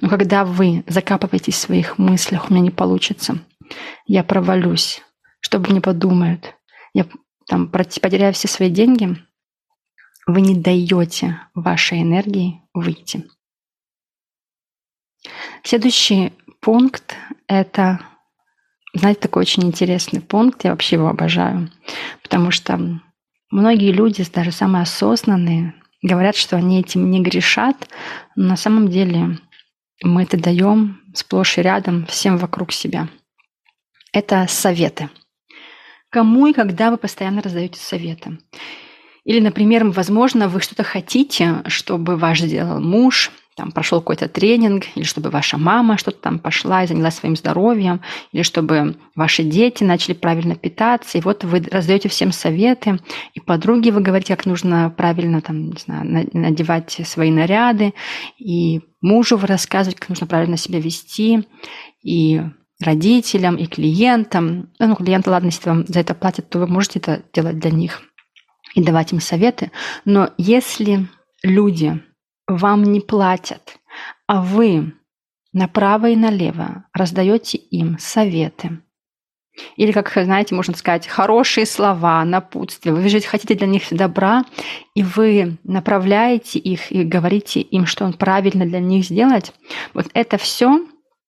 Но 0.00 0.08
когда 0.08 0.44
вы 0.44 0.84
закапываетесь 0.86 1.56
в 1.56 1.58
своих 1.58 1.98
мыслях, 1.98 2.48
у 2.48 2.52
меня 2.52 2.62
не 2.62 2.70
получится, 2.70 3.40
я 4.06 4.22
провалюсь, 4.22 5.02
что 5.40 5.58
бы 5.58 5.70
мне 5.70 5.80
подумают, 5.80 6.54
я 6.92 7.04
там 7.48 7.68
потеряю 7.68 8.32
все 8.32 8.46
свои 8.46 8.70
деньги, 8.70 9.16
вы 10.28 10.40
не 10.40 10.54
даете 10.54 11.40
вашей 11.52 12.00
энергии 12.02 12.62
выйти. 12.72 13.24
Следующий 15.64 16.32
пункт– 16.64 17.14
это, 17.46 18.00
знаете, 18.94 19.20
такой 19.20 19.42
очень 19.42 19.64
интересный 19.64 20.22
пункт, 20.22 20.64
я 20.64 20.70
вообще 20.70 20.96
его 20.96 21.08
обожаю, 21.08 21.70
потому 22.22 22.50
что 22.50 23.00
многие 23.50 23.92
люди, 23.92 24.24
даже 24.32 24.50
самые 24.50 24.82
осознанные, 24.82 25.74
говорят, 26.02 26.36
что 26.36 26.56
они 26.56 26.80
этим 26.80 27.10
не 27.10 27.20
грешат, 27.20 27.88
но 28.34 28.48
на 28.48 28.56
самом 28.56 28.88
деле 28.88 29.38
мы 30.02 30.22
это 30.22 30.38
даем 30.38 31.00
сплошь 31.14 31.58
и 31.58 31.62
рядом 31.62 32.06
всем 32.06 32.38
вокруг 32.38 32.72
себя. 32.72 33.08
Это 34.12 34.46
советы. 34.48 35.10
Кому 36.10 36.46
и 36.46 36.54
когда 36.54 36.90
вы 36.90 36.96
постоянно 36.96 37.42
раздаете 37.42 37.78
советы? 37.78 38.38
Или, 39.24 39.40
например, 39.40 39.84
возможно, 39.84 40.48
вы 40.48 40.60
что-то 40.60 40.82
хотите, 40.82 41.62
чтобы 41.66 42.16
ваш 42.16 42.40
сделал 42.40 42.80
муж, 42.80 43.30
там 43.56 43.70
прошел 43.70 44.00
какой-то 44.00 44.28
тренинг, 44.28 44.84
или 44.94 45.04
чтобы 45.04 45.30
ваша 45.30 45.58
мама 45.58 45.96
что-то 45.96 46.18
там 46.18 46.38
пошла 46.38 46.82
и 46.82 46.86
занялась 46.86 47.14
своим 47.14 47.36
здоровьем, 47.36 48.00
или 48.32 48.42
чтобы 48.42 48.96
ваши 49.14 49.44
дети 49.44 49.84
начали 49.84 50.14
правильно 50.14 50.56
питаться, 50.56 51.18
и 51.18 51.20
вот 51.20 51.44
вы 51.44 51.62
раздаете 51.70 52.08
всем 52.08 52.32
советы, 52.32 52.98
и 53.32 53.40
подруге 53.40 53.92
вы 53.92 54.00
говорите, 54.00 54.34
как 54.34 54.46
нужно 54.46 54.92
правильно 54.96 55.40
там, 55.40 55.70
не 55.70 55.78
знаю, 55.78 56.28
надевать 56.32 57.00
свои 57.04 57.30
наряды, 57.30 57.94
и 58.38 58.80
мужу 59.00 59.36
вы 59.36 59.46
рассказываете, 59.46 60.00
как 60.00 60.08
нужно 60.08 60.26
правильно 60.26 60.56
себя 60.56 60.80
вести, 60.80 61.46
и 62.02 62.42
родителям, 62.80 63.56
и 63.56 63.66
клиентам. 63.66 64.70
Ну, 64.78 64.96
клиенты, 64.96 65.30
ладно, 65.30 65.46
если 65.46 65.68
вам 65.68 65.86
за 65.86 66.00
это 66.00 66.14
платят, 66.14 66.50
то 66.50 66.58
вы 66.58 66.66
можете 66.66 66.98
это 66.98 67.22
делать 67.32 67.58
для 67.58 67.70
них 67.70 68.02
и 68.74 68.82
давать 68.82 69.12
им 69.12 69.20
советы. 69.20 69.70
Но 70.04 70.30
если 70.38 71.06
люди 71.42 72.02
вам 72.46 72.82
не 72.82 73.00
платят, 73.00 73.78
а 74.26 74.42
вы 74.42 74.92
направо 75.52 76.10
и 76.10 76.16
налево 76.16 76.84
раздаете 76.92 77.58
им 77.58 77.98
советы, 77.98 78.80
или, 79.76 79.92
как 79.92 80.12
знаете, 80.12 80.54
можно 80.54 80.74
сказать, 80.74 81.06
хорошие 81.06 81.64
слова, 81.64 82.24
напутствия. 82.24 82.92
Вы 82.92 83.08
же 83.08 83.20
хотите 83.20 83.54
для 83.54 83.68
них 83.68 83.84
добра, 83.90 84.44
и 84.94 85.04
вы 85.04 85.58
направляете 85.62 86.58
их 86.58 86.90
и 86.90 87.04
говорите 87.04 87.60
им, 87.60 87.86
что 87.86 88.04
он 88.04 88.14
правильно 88.14 88.66
для 88.66 88.80
них 88.80 89.04
сделать. 89.04 89.52
Вот 89.92 90.06
это 90.12 90.38
все 90.38 90.84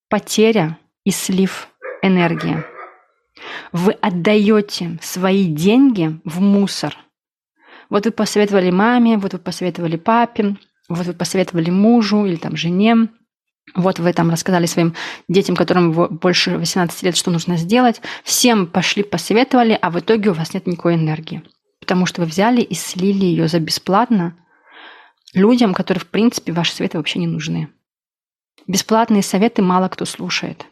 потеря 0.09 0.77
и 1.05 1.13
слив 1.13 1.69
энергии. 2.03 2.65
Вы 3.71 3.93
отдаете 3.93 4.99
свои 5.03 5.47
деньги 5.47 6.19
в 6.25 6.41
мусор– 6.41 6.97
вот 7.89 8.05
вы 8.05 8.11
посоветовали 8.11 8.71
маме, 8.71 9.17
вот 9.17 9.33
вы 9.33 9.39
посоветовали 9.39 9.97
папе, 9.97 10.57
вот 10.89 11.07
вы 11.07 11.13
посоветовали 11.13 11.71
мужу 11.71 12.25
или 12.25 12.37
там 12.37 12.57
жене, 12.57 13.09
Вот 13.75 13.99
вы 13.99 14.13
там 14.13 14.31
рассказали 14.31 14.67
своим 14.67 14.95
детям, 15.29 15.57
которым 15.57 15.93
больше 15.93 16.57
18 16.57 17.03
лет, 17.03 17.17
что 17.17 17.33
нужно 17.33 17.57
сделать. 17.57 18.01
Всем 18.23 18.69
пошли, 18.69 19.03
посоветовали, 19.03 19.77
а 19.81 19.91
в 19.91 19.99
итоге 19.99 20.31
у 20.31 20.35
вас 20.35 20.55
нет 20.55 20.69
никакой 20.69 20.95
энергии. 20.95 21.43
Потому 21.81 22.07
что 22.07 22.21
вы 22.21 22.29
взяли 22.29 22.61
и 22.61 22.75
слили 22.75 23.25
ее 23.25 23.49
за 23.49 23.59
бесплатно 23.59 24.37
людям, 25.35 25.75
которые, 25.75 26.01
в 26.01 26.07
принципе, 26.07 26.53
ваши 26.53 26.73
советы 26.73 26.99
вообще 26.99 27.19
не 27.19 27.27
нужны. 27.27 27.69
Бесплатные 28.69 29.23
советы 29.23 29.63
мало 29.63 29.89
кто 29.89 30.05
слушает. 30.05 30.67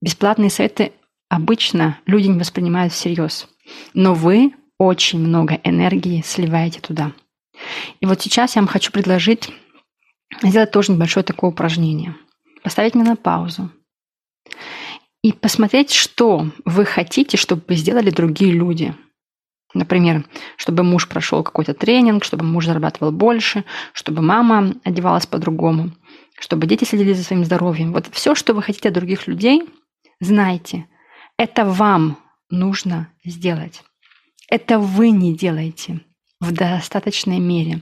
Бесплатные 0.00 0.50
советы 0.50 0.92
обычно 1.28 1.98
люди 2.06 2.26
не 2.26 2.38
воспринимают 2.38 2.92
всерьез. 2.92 3.48
Но 3.94 4.14
вы 4.14 4.54
очень 4.76 5.20
много 5.20 5.60
энергии 5.62 6.22
сливаете 6.26 6.80
туда. 6.80 7.12
И 8.00 8.06
вот 8.06 8.20
сейчас 8.20 8.56
я 8.56 8.62
вам 8.62 8.68
хочу 8.68 8.92
предложить 8.92 9.50
сделать 10.42 10.70
тоже 10.70 10.92
небольшое 10.92 11.24
такое 11.24 11.50
упражнение. 11.50 12.14
Поставить 12.62 12.94
меня 12.94 13.10
на 13.10 13.16
паузу. 13.16 13.70
И 15.22 15.32
посмотреть, 15.32 15.92
что 15.92 16.48
вы 16.64 16.84
хотите, 16.84 17.36
чтобы 17.36 17.74
сделали 17.74 18.10
другие 18.10 18.52
люди. 18.52 18.94
Например, 19.74 20.26
чтобы 20.56 20.82
муж 20.82 21.08
прошел 21.08 21.42
какой-то 21.42 21.74
тренинг, 21.74 22.24
чтобы 22.24 22.44
муж 22.44 22.66
зарабатывал 22.66 23.12
больше, 23.12 23.64
чтобы 23.92 24.20
мама 24.20 24.74
одевалась 24.84 25.26
по-другому, 25.26 25.92
чтобы 26.38 26.66
дети 26.66 26.84
следили 26.84 27.14
за 27.14 27.24
своим 27.24 27.44
здоровьем. 27.44 27.92
Вот 27.92 28.08
все, 28.12 28.34
что 28.34 28.52
вы 28.52 28.62
хотите 28.62 28.88
от 28.88 28.94
других 28.94 29.26
людей, 29.26 29.62
знайте, 30.20 30.86
это 31.38 31.64
вам 31.64 32.18
нужно 32.50 33.08
сделать. 33.24 33.82
Это 34.50 34.78
вы 34.78 35.10
не 35.10 35.34
делаете 35.34 36.00
в 36.42 36.52
достаточной 36.52 37.38
мере. 37.38 37.80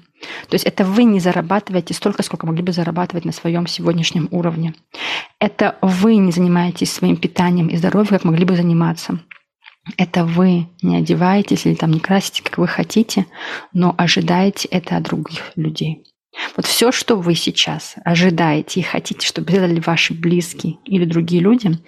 То 0.49 0.55
есть 0.55 0.67
это 0.67 0.85
вы 0.85 1.05
не 1.05 1.19
зарабатываете 1.19 1.95
столько, 1.95 2.23
сколько 2.23 2.47
могли 2.47 2.63
бы 2.63 2.73
зарабатывать 2.73 3.25
на 3.25 3.33
своем 3.33 3.67
сегодняшнем 3.67 4.29
уровне. 4.31 4.75
Это 5.39 5.79
вы 5.81 6.17
не 6.17 6.31
занимаетесь 6.31 6.93
своим 6.93 7.17
питанием 7.17 7.69
и 7.69 7.77
здоровьем, 7.77 8.11
как 8.11 8.25
могли 8.25 8.45
бы 8.45 8.55
заниматься. 8.55 9.19
Это 9.97 10.27
вы 10.27 10.69
не 10.83 10.99
одеваетесь 10.99 11.65
или 11.65 11.75
там 11.75 11.91
не 11.91 12.01
красите, 12.01 12.43
как 12.43 12.59
вы 12.59 12.69
хотите, 12.69 13.25
но 13.73 13.95
ожидаете 13.97 14.69
это 14.69 14.99
от 14.99 15.05
других 15.05 15.53
людей. 15.57 16.05
Вот 16.55 16.67
все, 16.67 16.93
что 16.93 17.17
вы 17.17 17.35
сейчас 17.35 17.95
ожидаете 18.05 18.81
и 18.81 18.85
хотите, 18.85 19.27
чтобы 19.27 19.51
сделали 19.51 19.81
ваши 19.81 20.13
близкие 20.13 20.77
или 20.85 21.07
другие 21.07 21.41
люди, 21.41 21.79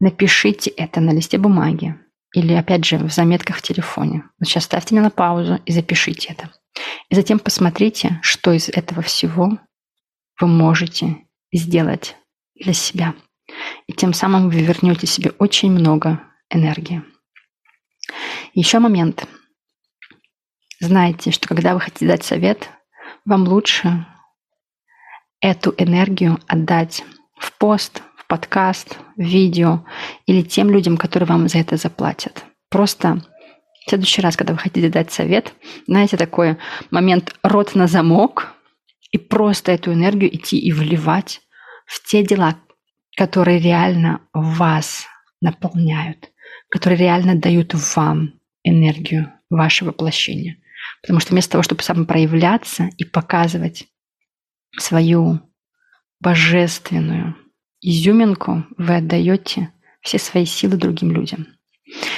напишите 0.00 0.70
это 0.70 1.00
на 1.00 1.12
листе 1.12 1.36
бумаги 1.36 1.96
или, 2.34 2.52
опять 2.52 2.84
же, 2.84 2.98
в 2.98 3.12
заметках 3.12 3.56
в 3.56 3.62
телефоне. 3.62 4.24
Вот 4.38 4.48
сейчас 4.48 4.64
ставьте 4.64 4.94
меня 4.94 5.04
на 5.04 5.10
паузу 5.10 5.60
и 5.64 5.72
запишите 5.72 6.28
это. 6.30 6.50
И 7.08 7.14
затем 7.14 7.38
посмотрите, 7.38 8.20
что 8.22 8.52
из 8.52 8.68
этого 8.68 9.02
всего 9.02 9.58
вы 10.40 10.46
можете 10.46 11.16
сделать 11.52 12.16
для 12.54 12.72
себя. 12.72 13.14
И 13.86 13.92
тем 13.92 14.12
самым 14.12 14.50
вы 14.50 14.60
вернете 14.60 15.06
себе 15.06 15.32
очень 15.38 15.70
много 15.70 16.20
энергии. 16.50 17.02
Еще 18.54 18.78
момент. 18.78 19.26
Знайте, 20.80 21.30
что 21.30 21.48
когда 21.48 21.74
вы 21.74 21.80
хотите 21.80 22.06
дать 22.06 22.24
совет, 22.24 22.70
вам 23.24 23.48
лучше 23.48 24.06
эту 25.40 25.74
энергию 25.76 26.38
отдать 26.46 27.04
в 27.38 27.56
пост, 27.58 28.02
подкаст, 28.28 28.98
в 29.16 29.22
видео 29.22 29.84
или 30.26 30.42
тем 30.42 30.70
людям, 30.70 30.96
которые 30.96 31.26
вам 31.26 31.48
за 31.48 31.58
это 31.58 31.76
заплатят. 31.76 32.44
Просто 32.68 33.22
в 33.84 33.88
следующий 33.88 34.20
раз, 34.20 34.36
когда 34.36 34.52
вы 34.52 34.58
хотите 34.58 34.90
дать 34.90 35.10
совет, 35.10 35.54
знаете, 35.86 36.16
такой 36.16 36.58
момент 36.90 37.34
рот 37.42 37.74
на 37.74 37.86
замок 37.86 38.52
и 39.10 39.18
просто 39.18 39.72
эту 39.72 39.92
энергию 39.92 40.34
идти 40.34 40.58
и 40.58 40.70
вливать 40.72 41.40
в 41.86 42.06
те 42.06 42.22
дела, 42.22 42.56
которые 43.16 43.58
реально 43.58 44.20
вас 44.32 45.06
наполняют, 45.40 46.30
которые 46.68 46.98
реально 46.98 47.34
дают 47.34 47.72
вам 47.96 48.34
энергию, 48.62 49.32
ваше 49.48 49.86
воплощение. 49.86 50.58
Потому 51.00 51.20
что 51.20 51.32
вместо 51.32 51.52
того, 51.52 51.62
чтобы 51.62 51.82
самопроявляться 51.82 52.90
и 52.98 53.04
показывать 53.04 53.86
свою 54.78 55.40
божественную 56.20 57.34
изюминку, 57.80 58.64
вы 58.76 58.96
отдаете 58.96 59.72
все 60.00 60.18
свои 60.18 60.44
силы 60.44 60.76
другим 60.76 61.10
людям. 61.12 61.46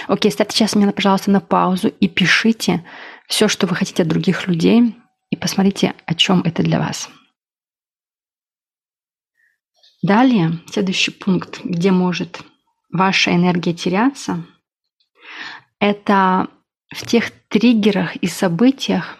Окей, 0.09 0.31
ставьте 0.31 0.57
сейчас 0.57 0.75
меня, 0.75 0.93
пожалуйста, 0.93 1.31
на 1.31 1.41
паузу 1.41 1.89
и 1.89 2.09
пишите 2.09 2.85
все, 3.29 3.49
что 3.49 3.67
вы 3.67 3.77
хотите 3.77 4.03
от 4.03 4.09
других 4.09 4.49
людей, 4.49 4.97
и 5.31 5.37
посмотрите, 5.37 5.95
о 6.07 6.15
чем 6.15 6.41
это 6.43 6.63
для 6.63 6.81
вас. 6.81 7.09
Далее, 10.03 10.59
следующий 10.71 11.13
пункт, 11.13 11.61
где 11.63 11.93
может 11.93 12.41
ваша 12.91 13.35
энергия 13.35 13.75
теряться– 13.75 14.45
это 15.81 16.49
в 16.95 17.07
тех 17.07 17.31
триггерах 17.49 18.17
и 18.17 18.27
событиях, 18.27 19.17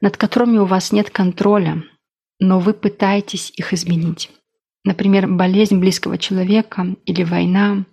над 0.00 0.16
которыми 0.16 0.58
у 0.58 0.66
вас 0.66 0.92
нет 0.92 1.10
контроля, 1.10 1.82
но 2.38 2.60
вы 2.60 2.74
пытаетесь 2.74 3.50
их 3.56 3.72
изменить. 3.72 4.30
Например, 4.88 5.28
болезнь 5.28 5.78
близкого 5.78 6.16
человека 6.16 6.96
или 7.04 7.22
война, 7.22 7.84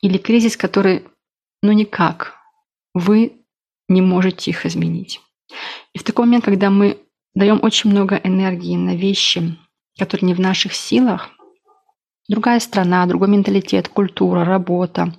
или 0.00 0.16
кризис, 0.16 0.56
который, 0.56 1.04
ну 1.62 1.72
никак, 1.72 2.36
вы 2.94 3.44
не 3.90 4.00
можете 4.00 4.50
их 4.50 4.64
изменить. 4.64 5.20
И 5.92 5.98
в 5.98 6.02
такой 6.02 6.24
момент, 6.24 6.46
когда 6.46 6.70
мы 6.70 6.98
даем 7.34 7.60
очень 7.62 7.90
много 7.90 8.16
энергии 8.16 8.74
на 8.74 8.96
вещи, 8.96 9.58
которые 9.98 10.28
не 10.28 10.32
в 10.32 10.40
наших 10.40 10.72
силах, 10.72 11.28
другая 12.26 12.58
страна, 12.58 13.04
другой 13.04 13.28
менталитет, 13.28 13.88
культура, 13.88 14.46
работа, 14.46 15.14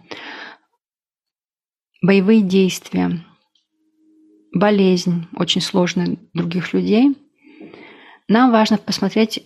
боевые 2.01 2.41
действия, 2.41 3.23
болезнь 4.51 5.27
очень 5.35 5.61
сложная 5.61 6.17
других 6.33 6.73
людей, 6.73 7.15
нам 8.27 8.51
важно 8.51 8.79
посмотреть, 8.79 9.43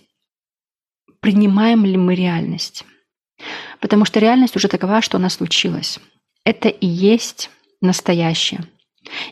принимаем 1.20 1.84
ли 1.84 1.96
мы 1.96 2.14
реальность. 2.14 2.84
Потому 3.80 4.04
что 4.04 4.20
реальность 4.20 4.56
уже 4.56 4.68
такова, 4.68 5.00
что 5.00 5.16
она 5.16 5.30
случилась. 5.30 5.98
Это 6.44 6.68
и 6.68 6.86
есть 6.86 7.50
настоящее. 7.80 8.60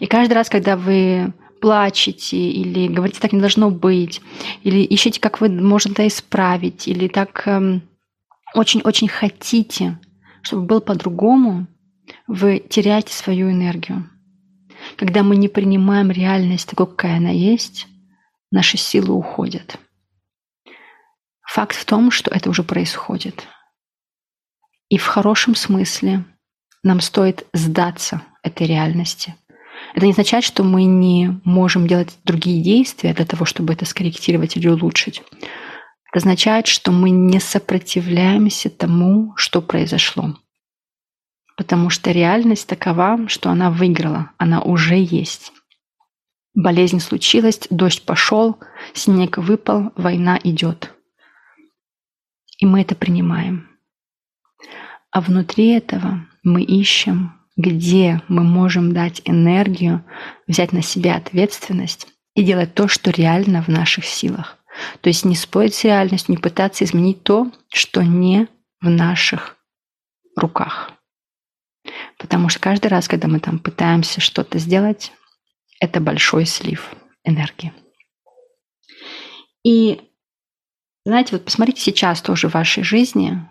И 0.00 0.06
каждый 0.06 0.34
раз, 0.34 0.48
когда 0.48 0.76
вы 0.76 1.32
плачете 1.60 2.36
или 2.36 2.88
говорите, 2.88 3.20
так 3.20 3.32
не 3.32 3.40
должно 3.40 3.70
быть, 3.70 4.20
или 4.62 4.78
ищете, 4.78 5.20
как 5.20 5.40
вы 5.40 5.48
можно 5.48 5.92
это 5.92 6.06
исправить, 6.06 6.86
или 6.86 7.08
так 7.08 7.46
эм, 7.46 7.82
очень-очень 8.54 9.08
хотите, 9.08 9.98
чтобы 10.42 10.62
было 10.62 10.80
по-другому, 10.80 11.66
вы 12.26 12.60
теряете 12.60 13.12
свою 13.12 13.50
энергию. 13.50 14.08
Когда 14.96 15.22
мы 15.22 15.36
не 15.36 15.48
принимаем 15.48 16.10
реальность 16.10 16.68
такой, 16.68 16.86
какая 16.86 17.16
она 17.18 17.30
есть, 17.30 17.86
наши 18.50 18.76
силы 18.76 19.12
уходят. 19.12 19.78
Факт 21.48 21.76
в 21.76 21.84
том, 21.84 22.10
что 22.10 22.30
это 22.30 22.50
уже 22.50 22.62
происходит. 22.62 23.46
И 24.88 24.98
в 24.98 25.06
хорошем 25.06 25.54
смысле 25.54 26.24
нам 26.82 27.00
стоит 27.00 27.46
сдаться 27.52 28.22
этой 28.42 28.66
реальности. 28.66 29.34
Это 29.94 30.06
не 30.06 30.12
означает, 30.12 30.44
что 30.44 30.64
мы 30.64 30.84
не 30.84 31.40
можем 31.44 31.86
делать 31.86 32.18
другие 32.24 32.62
действия 32.62 33.14
для 33.14 33.26
того, 33.26 33.44
чтобы 33.44 33.72
это 33.72 33.84
скорректировать 33.84 34.56
или 34.56 34.68
улучшить. 34.68 35.22
Это 36.10 36.18
означает, 36.18 36.66
что 36.66 36.90
мы 36.90 37.10
не 37.10 37.38
сопротивляемся 37.38 38.70
тому, 38.70 39.34
что 39.36 39.60
произошло 39.60 40.34
потому 41.58 41.90
что 41.90 42.12
реальность 42.12 42.68
такова, 42.68 43.28
что 43.28 43.50
она 43.50 43.70
выиграла, 43.72 44.30
она 44.38 44.62
уже 44.62 44.94
есть. 44.96 45.52
Болезнь 46.54 47.00
случилась, 47.00 47.60
дождь 47.68 48.06
пошел, 48.06 48.58
снег 48.94 49.38
выпал, 49.38 49.92
война 49.96 50.38
идет. 50.44 50.94
И 52.58 52.66
мы 52.66 52.82
это 52.82 52.94
принимаем. 52.94 53.68
А 55.10 55.20
внутри 55.20 55.70
этого 55.70 56.26
мы 56.42 56.62
ищем, 56.62 57.32
где 57.56 58.22
мы 58.28 58.42
можем 58.42 58.92
дать 58.92 59.22
энергию, 59.24 60.04
взять 60.46 60.72
на 60.72 60.82
себя 60.82 61.16
ответственность 61.16 62.08
и 62.34 62.44
делать 62.44 62.74
то, 62.74 62.88
что 62.88 63.10
реально 63.10 63.62
в 63.62 63.68
наших 63.68 64.04
силах. 64.04 64.58
То 65.00 65.08
есть 65.08 65.24
не 65.24 65.34
спорить 65.34 65.74
с 65.74 65.84
реальностью, 65.84 66.34
не 66.34 66.40
пытаться 66.40 66.84
изменить 66.84 67.22
то, 67.22 67.50
что 67.72 68.02
не 68.02 68.48
в 68.80 68.88
наших 68.88 69.56
руках. 70.36 70.92
Потому 72.16 72.48
что 72.48 72.60
каждый 72.60 72.88
раз, 72.88 73.08
когда 73.08 73.28
мы 73.28 73.40
там 73.40 73.58
пытаемся 73.58 74.20
что-то 74.20 74.58
сделать, 74.58 75.12
это 75.80 76.00
большой 76.00 76.46
слив 76.46 76.90
энергии. 77.24 77.72
И 79.64 80.07
знаете, 81.08 81.30
вот 81.32 81.44
посмотрите 81.46 81.80
сейчас 81.80 82.20
тоже 82.20 82.48
в 82.48 82.54
вашей 82.54 82.82
жизни, 82.82 83.42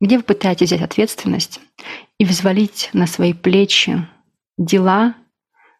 где 0.00 0.16
вы 0.16 0.22
пытаетесь 0.22 0.68
взять 0.68 0.80
ответственность 0.80 1.60
и 2.18 2.24
взвалить 2.24 2.88
на 2.94 3.06
свои 3.06 3.34
плечи 3.34 4.08
дела, 4.56 5.14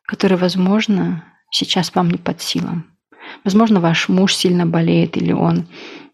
которые, 0.04 0.36
возможно, 0.36 1.24
сейчас 1.50 1.94
вам 1.94 2.10
не 2.10 2.18
под 2.18 2.42
силам. 2.42 2.86
Возможно, 3.44 3.80
ваш 3.80 4.10
муж 4.10 4.34
сильно 4.34 4.66
болеет, 4.66 5.16
или 5.16 5.32
он 5.32 5.68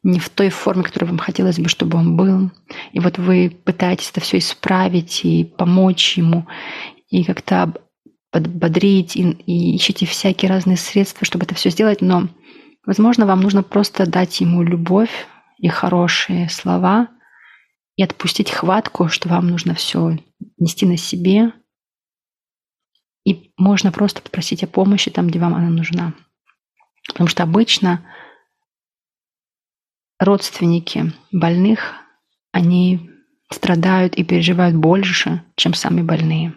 не 0.04 0.20
в 0.20 0.28
той 0.28 0.50
форме, 0.50 0.84
которой 0.84 1.06
вам 1.06 1.18
хотелось 1.18 1.58
бы, 1.58 1.68
чтобы 1.68 1.98
он 1.98 2.16
был. 2.16 2.52
И 2.92 3.00
вот 3.00 3.18
вы 3.18 3.50
пытаетесь 3.64 4.10
это 4.10 4.20
все 4.20 4.38
исправить 4.38 5.24
и 5.24 5.44
помочь 5.44 6.16
ему, 6.16 6.46
и 7.08 7.24
как-то 7.24 7.74
подбодрить, 8.30 9.16
и, 9.16 9.30
и 9.46 9.76
ищите 9.76 10.06
всякие 10.06 10.48
разные 10.48 10.76
средства, 10.76 11.26
чтобы 11.26 11.44
это 11.44 11.56
все 11.56 11.70
сделать, 11.70 12.02
но, 12.02 12.28
возможно, 12.84 13.26
вам 13.26 13.40
нужно 13.40 13.62
просто 13.62 14.06
дать 14.06 14.40
ему 14.40 14.62
любовь 14.62 15.26
и 15.58 15.68
хорошие 15.68 16.48
слова 16.48 17.08
и 17.96 18.02
отпустить 18.02 18.50
хватку, 18.50 19.08
что 19.08 19.28
вам 19.28 19.48
нужно 19.48 19.74
все 19.74 20.18
нести 20.56 20.86
на 20.86 20.96
себе, 20.96 21.52
и 23.24 23.52
можно 23.56 23.92
просто 23.92 24.22
попросить 24.22 24.62
о 24.62 24.68
помощи 24.68 25.10
там, 25.10 25.28
где 25.28 25.38
вам 25.38 25.54
она 25.54 25.68
нужна. 25.68 26.14
Потому 27.06 27.28
что 27.28 27.42
обычно 27.42 28.06
родственники 30.18 31.12
больных, 31.32 31.94
они 32.52 33.10
страдают 33.50 34.14
и 34.14 34.24
переживают 34.24 34.76
больше, 34.76 35.42
чем 35.56 35.74
сами 35.74 36.02
больные. 36.02 36.54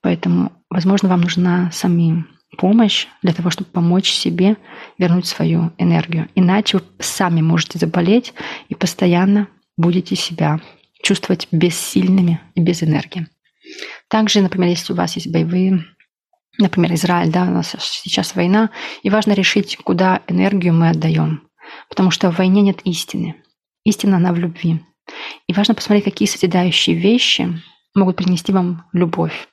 Поэтому, 0.00 0.52
возможно, 0.70 1.08
вам 1.08 1.22
нужна 1.22 1.70
самим 1.70 2.28
помощь 2.56 3.06
для 3.22 3.32
того, 3.32 3.50
чтобы 3.50 3.70
помочь 3.70 4.10
себе 4.10 4.56
вернуть 4.98 5.26
свою 5.26 5.72
энергию. 5.78 6.28
Иначе 6.34 6.78
вы 6.78 6.84
сами 6.98 7.40
можете 7.40 7.78
заболеть 7.78 8.34
и 8.68 8.74
постоянно 8.74 9.48
будете 9.76 10.16
себя 10.16 10.60
чувствовать 11.02 11.48
бессильными 11.50 12.40
и 12.54 12.60
без 12.60 12.82
энергии. 12.82 13.26
Также, 14.08 14.40
например, 14.40 14.70
если 14.70 14.92
у 14.92 14.96
вас 14.96 15.16
есть 15.16 15.30
боевые, 15.30 15.84
например, 16.58 16.94
Израиль, 16.94 17.30
да, 17.30 17.42
у 17.42 17.50
нас 17.50 17.74
сейчас 17.80 18.34
война, 18.34 18.70
и 19.02 19.10
важно 19.10 19.32
решить, 19.32 19.76
куда 19.76 20.22
энергию 20.28 20.72
мы 20.74 20.90
отдаем. 20.90 21.48
Потому 21.88 22.10
что 22.10 22.30
в 22.30 22.38
войне 22.38 22.62
нет 22.62 22.80
истины. 22.84 23.36
Истина, 23.84 24.16
она 24.16 24.32
в 24.32 24.38
любви. 24.38 24.80
И 25.46 25.52
важно 25.52 25.74
посмотреть, 25.74 26.04
какие 26.04 26.28
созидающие 26.28 26.96
вещи 26.96 27.60
могут 27.94 28.16
принести 28.16 28.52
вам 28.52 28.84
любовь. 28.92 29.48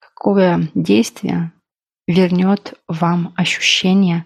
Какое 0.00 0.68
действие 0.74 1.52
вернет 2.06 2.74
вам 2.88 3.32
ощущение 3.36 4.24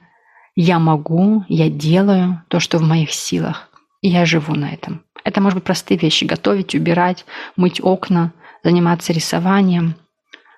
«я 0.55 0.79
могу, 0.79 1.45
я 1.49 1.69
делаю 1.69 2.43
то, 2.49 2.61
что 2.61 2.79
в 2.79 2.83
моих 2.83 3.13
силах, 3.13 3.69
и 4.03 4.09
я 4.09 4.25
живу 4.27 4.55
на 4.55 4.73
этом». 4.73 5.03
Это 5.25 5.41
может 5.41 5.57
быть 5.59 5.65
простые 5.65 5.99
вещи– 5.99 6.25
готовить, 6.27 6.75
убирать, 6.75 7.25
мыть 7.57 7.81
окна, 7.83 8.33
заниматься 8.65 9.13
рисованием, 9.13 9.95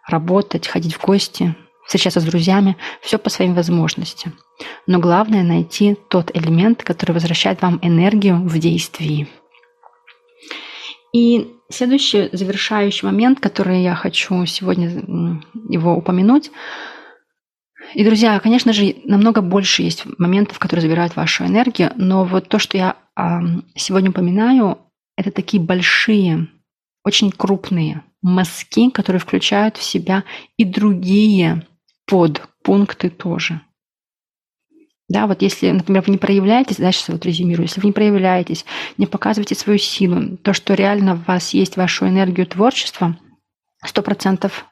работать, 0.07 0.69
ходить 0.69 0.95
в 0.95 1.05
гости, 1.05 1.55
встречаться 1.85 2.21
с 2.21 2.25
друзьями, 2.25 2.77
все 3.01 3.19
по 3.19 3.31
своим 3.31 3.55
возможностям. 3.55 4.39
Но 4.87 5.01
главное 5.01 5.43
найти 5.43 5.97
тот 6.09 6.31
элемент, 6.37 6.83
который 6.83 7.13
возвращает 7.13 7.63
вам 7.63 7.79
энергию 7.83 8.37
в 8.37 8.59
действии. 8.59 9.29
И 11.13 11.53
следующий 11.69 12.29
завершающий 12.33 13.07
момент, 13.07 13.41
который 13.41 13.83
я 13.83 13.97
хочу 13.97 14.47
сегодня 14.47 15.43
его 15.69 15.97
упомянуть. 15.97 16.53
И, 17.95 18.05
друзья, 18.05 18.39
конечно 18.41 18.73
же, 18.73 18.97
намного 19.05 19.41
больше 19.41 19.83
есть 19.83 20.05
моментов, 20.19 20.59
которые 20.59 20.83
забирают 20.83 21.17
вашу 21.17 21.45
энергию, 21.45 21.93
но 21.97 22.25
вот 22.25 22.49
то, 22.49 22.59
что 22.59 22.77
я 22.77 22.97
сегодня 23.75 24.11
упоминаю, 24.11 24.79
это 25.17 25.31
такие 25.31 25.63
большие, 25.63 26.49
очень 27.05 27.31
крупные 27.31 28.03
мазки, 28.23 28.91
которые 28.91 29.21
включают 29.21 29.77
в 29.77 29.83
себя 29.83 30.25
и 30.57 30.65
другие 30.65 31.67
подпункты 32.07 33.11
тоже. 33.11 33.61
Да, 35.09 35.27
вот 35.27 35.43
если, 35.43 35.71
например, 35.71 36.05
вы 36.07 36.13
не 36.13 36.19
проявляетесь, 36.19 36.77
дальше 36.77 37.11
вот 37.11 37.27
резюмирую, 37.27 37.67
если 37.67 37.81
вы 37.81 37.89
не 37.89 37.93
проявляетесь, 37.93 38.65
не 38.97 39.07
показываете 39.07 39.57
свою 39.57 39.79
силу, 39.79 40.37
то, 40.37 40.53
что 40.53 40.75
реально 40.75 41.17
в 41.17 41.25
вас 41.27 41.53
есть 41.53 41.77
вашу 41.77 42.07
энергию 42.07 42.47
творчества, 42.47 43.19
сто 43.85 44.03
процентов 44.03 44.67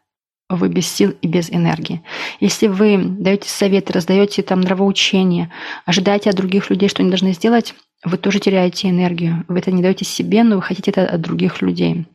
вы 0.48 0.68
без 0.68 0.86
сил 0.86 1.14
и 1.20 1.28
без 1.28 1.50
энергии. 1.50 2.02
Если 2.40 2.68
вы 2.68 2.96
даете 2.98 3.48
советы, 3.48 3.92
раздаете 3.92 4.42
там 4.42 4.60
нравоучения, 4.60 5.52
ожидаете 5.84 6.30
от 6.30 6.36
других 6.36 6.70
людей, 6.70 6.88
что 6.88 7.02
они 7.02 7.10
должны 7.10 7.32
сделать, 7.32 7.74
вы 8.04 8.16
тоже 8.16 8.40
теряете 8.40 8.88
энергию. 8.88 9.44
Вы 9.48 9.58
это 9.58 9.72
не 9.72 9.82
даете 9.82 10.04
себе, 10.04 10.42
но 10.44 10.56
вы 10.56 10.62
хотите 10.62 10.90
это 10.90 11.04
от 11.04 11.20
других 11.20 11.60
людей. 11.60 12.06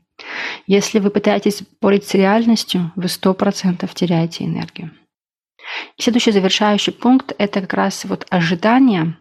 Если 0.66 1.00
вы 1.00 1.10
пытаетесь 1.10 1.58
спорить 1.58 2.08
с 2.08 2.14
реальностью, 2.14 2.92
вы 2.96 3.08
сто 3.08 3.34
процентов 3.34 3.94
теряете 3.94 4.46
энергию. 4.46 4.92
Следующий 5.98 6.32
завершающий 6.32 6.94
пункт– 6.94 7.34
это 7.38 7.62
как 7.62 7.74
раз 7.74 8.06
вот 8.06 8.26
ожидание. 8.30 9.18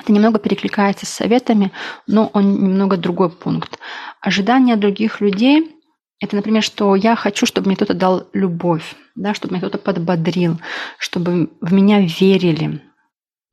Это 0.00 0.12
немного 0.12 0.38
перекликается 0.38 1.06
с 1.06 1.10
советами, 1.10 1.70
но 2.06 2.30
он 2.32 2.62
немного 2.62 2.96
другой 2.96 3.30
пункт. 3.30 3.78
Ожидание 4.20 4.76
других 4.76 5.20
людей– 5.20 5.76
это, 6.22 6.36
например, 6.36 6.62
что 6.62 6.94
я 6.94 7.16
хочу, 7.16 7.46
чтобы 7.46 7.66
мне 7.66 7.76
кто-то 7.76 7.94
дал 7.94 8.28
любовь, 8.32 8.94
да, 9.16 9.34
чтобы 9.34 9.54
меня 9.54 9.60
кто-то 9.60 9.78
подбодрил, 9.78 10.60
чтобы 10.98 11.50
в 11.60 11.72
меня 11.72 12.00
верили, 12.00 12.80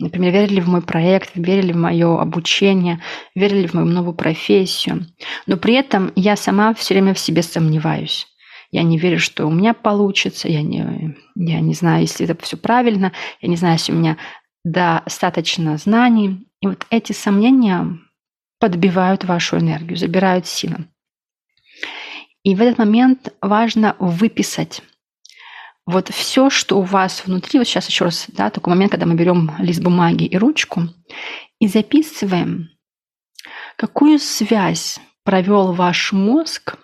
Например, 0.02 0.32
верили 0.32 0.62
в 0.62 0.70
мой 0.70 0.82
проект, 0.82 1.32
верили 1.36 1.74
в 1.74 1.76
мое 1.76 2.22
обучение, 2.22 3.02
верили 3.36 3.68
в 3.68 3.74
мою 3.74 3.86
новую 3.86 4.14
профессию. 4.14 5.06
Но 5.46 5.58
при 5.58 5.74
этом 5.74 6.14
я 6.16 6.38
сама 6.38 6.74
все 6.74 6.94
время 6.94 7.14
в 7.14 7.20
себе 7.20 7.42
сомневаюсь. 7.42 8.26
Я 8.72 8.84
не 8.84 8.98
верю, 8.98 9.20
что 9.20 9.46
у 9.46 9.52
меня 9.52 9.74
получится, 9.74 10.48
я 10.48 10.62
не, 10.62 11.18
я 11.36 11.60
не 11.60 11.74
знаю, 11.74 12.02
если 12.02 12.26
это 12.26 12.42
все 12.42 12.56
правильно, 12.56 13.12
я 13.42 13.50
не 13.50 13.58
знаю, 13.58 13.74
если 13.74 13.92
у 13.92 13.96
меня 13.96 14.16
достаточно 14.64 15.76
знаний. 15.76 16.48
И 16.62 16.68
вот 16.68 16.86
эти 16.92 17.12
сомнения 17.12 18.00
подбивают 18.58 19.26
вашу 19.26 19.58
энергию, 19.58 19.98
забирают 19.98 20.46
силы. 20.48 20.86
И 22.44 22.56
в 22.56 22.62
этот 22.62 22.78
момент 22.78 23.34
важно 23.42 23.96
выписать 24.00 24.82
вот 25.86 26.10
все, 26.10 26.50
что 26.50 26.78
у 26.78 26.84
вас 26.84 27.26
внутри, 27.26 27.58
вот 27.58 27.68
сейчас 27.68 27.88
еще 27.88 28.06
раз, 28.06 28.26
да, 28.28 28.52
такой 28.52 28.74
момент, 28.74 28.92
когда 28.92 29.08
мы 29.08 29.16
берем 29.16 29.52
лист 29.58 29.82
бумаги 29.82 30.26
и 30.26 30.38
ручку 30.38 30.84
и 31.60 31.68
записываем, 31.68 32.70
какую 33.76 34.20
связь 34.20 35.00
провел 35.24 35.74
ваш 35.74 36.14
мозг, 36.14 36.78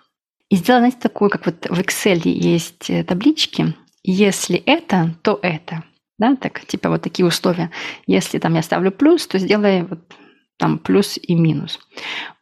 и 0.48 0.56
сделать, 0.56 0.80
знаете, 0.80 0.98
такую, 1.00 1.30
как 1.30 1.46
вот 1.46 1.66
в 1.68 1.80
Excel 1.80 2.20
есть 2.24 2.88
э, 2.90 3.04
таблички, 3.04 3.74
если 4.02 4.56
это, 4.56 5.16
то 5.22 5.38
это. 5.42 5.82
Да, 6.18 6.36
так, 6.36 6.64
типа 6.64 6.88
вот 6.88 7.02
такие 7.02 7.26
условия. 7.26 7.70
Если 8.06 8.38
там 8.38 8.54
я 8.54 8.62
ставлю 8.62 8.90
плюс, 8.90 9.26
то 9.26 9.38
сделай 9.38 9.82
вот 9.82 10.00
там 10.56 10.78
плюс 10.78 11.18
и 11.20 11.34
минус. 11.34 11.78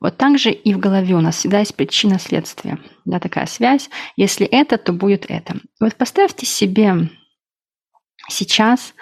Вот 0.00 0.16
так 0.16 0.38
же 0.38 0.50
и 0.50 0.74
в 0.74 0.79
голове 0.79 1.14
у 1.14 1.20
нас 1.20 1.37
всегда 1.37 1.61
есть 1.61 1.74
причина 1.74 2.18
следствия, 2.18 2.79
да, 3.05 3.18
такая 3.18 3.46
связь. 3.46 3.90
Если 4.16 4.46
это, 4.46 4.79
то 4.79 4.92
будет 4.92 5.27
это. 5.29 5.57
Вот 5.81 5.94
поставьте 5.96 6.46
себе 6.46 7.11
сейчас 8.29 8.94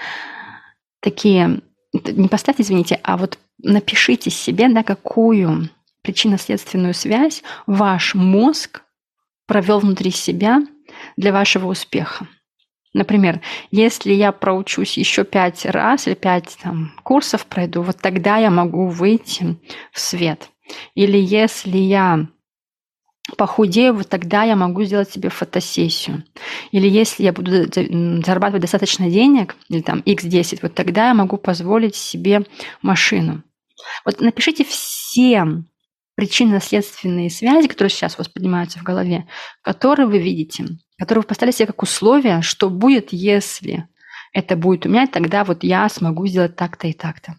такие, 1.00 1.60
не 1.92 2.28
поставьте, 2.28 2.62
извините, 2.62 3.00
а 3.02 3.16
вот 3.16 3.38
напишите 3.62 4.30
себе, 4.30 4.68
да, 4.68 4.82
какую 4.82 5.68
причинно-следственную 6.02 6.94
связь 6.94 7.42
ваш 7.66 8.14
мозг 8.14 8.82
провел 9.46 9.80
внутри 9.80 10.10
себя 10.10 10.62
для 11.16 11.32
вашего 11.32 11.68
успеха. 11.68 12.28
Например, 12.94 13.40
если 13.70 14.12
я 14.12 14.32
проучусь 14.32 14.98
еще 14.98 15.24
пять 15.24 15.64
раз 15.64 16.06
или 16.06 16.14
пять 16.14 16.58
там, 16.62 16.92
курсов 17.02 17.46
пройду, 17.46 17.82
вот 17.82 17.96
тогда 17.98 18.36
я 18.36 18.50
могу 18.50 18.88
выйти 18.88 19.56
в 19.92 20.00
свет. 20.00 20.50
Или 20.94 21.18
если 21.18 21.78
я 21.78 22.26
похудею, 23.38 23.94
вот 23.94 24.08
тогда 24.08 24.42
я 24.42 24.56
могу 24.56 24.84
сделать 24.84 25.10
себе 25.10 25.30
фотосессию. 25.30 26.24
Или 26.70 26.88
если 26.88 27.22
я 27.22 27.32
буду 27.32 27.64
зарабатывать 28.24 28.62
достаточно 28.62 29.08
денег, 29.08 29.56
или 29.68 29.80
там 29.80 30.00
x10, 30.00 30.58
вот 30.62 30.74
тогда 30.74 31.08
я 31.08 31.14
могу 31.14 31.38
позволить 31.38 31.96
себе 31.96 32.44
машину. 32.82 33.42
Вот 34.04 34.20
напишите 34.20 34.64
все 34.64 35.46
причинно-следственные 36.14 37.30
связи, 37.30 37.68
которые 37.68 37.90
сейчас 37.90 38.18
воспринимаются 38.18 38.78
в 38.78 38.82
голове, 38.82 39.28
которые 39.62 40.06
вы 40.06 40.18
видите, 40.18 40.66
которые 40.98 41.22
вы 41.22 41.28
поставили 41.28 41.54
себе 41.54 41.66
как 41.66 41.82
условие, 41.82 42.42
что 42.42 42.70
будет, 42.70 43.12
если 43.12 43.88
это 44.32 44.56
будет 44.56 44.86
у 44.86 44.88
меня, 44.88 45.06
тогда 45.06 45.44
вот 45.44 45.64
я 45.64 45.88
смогу 45.88 46.26
сделать 46.26 46.56
так-то 46.56 46.86
и 46.86 46.92
так-то. 46.92 47.36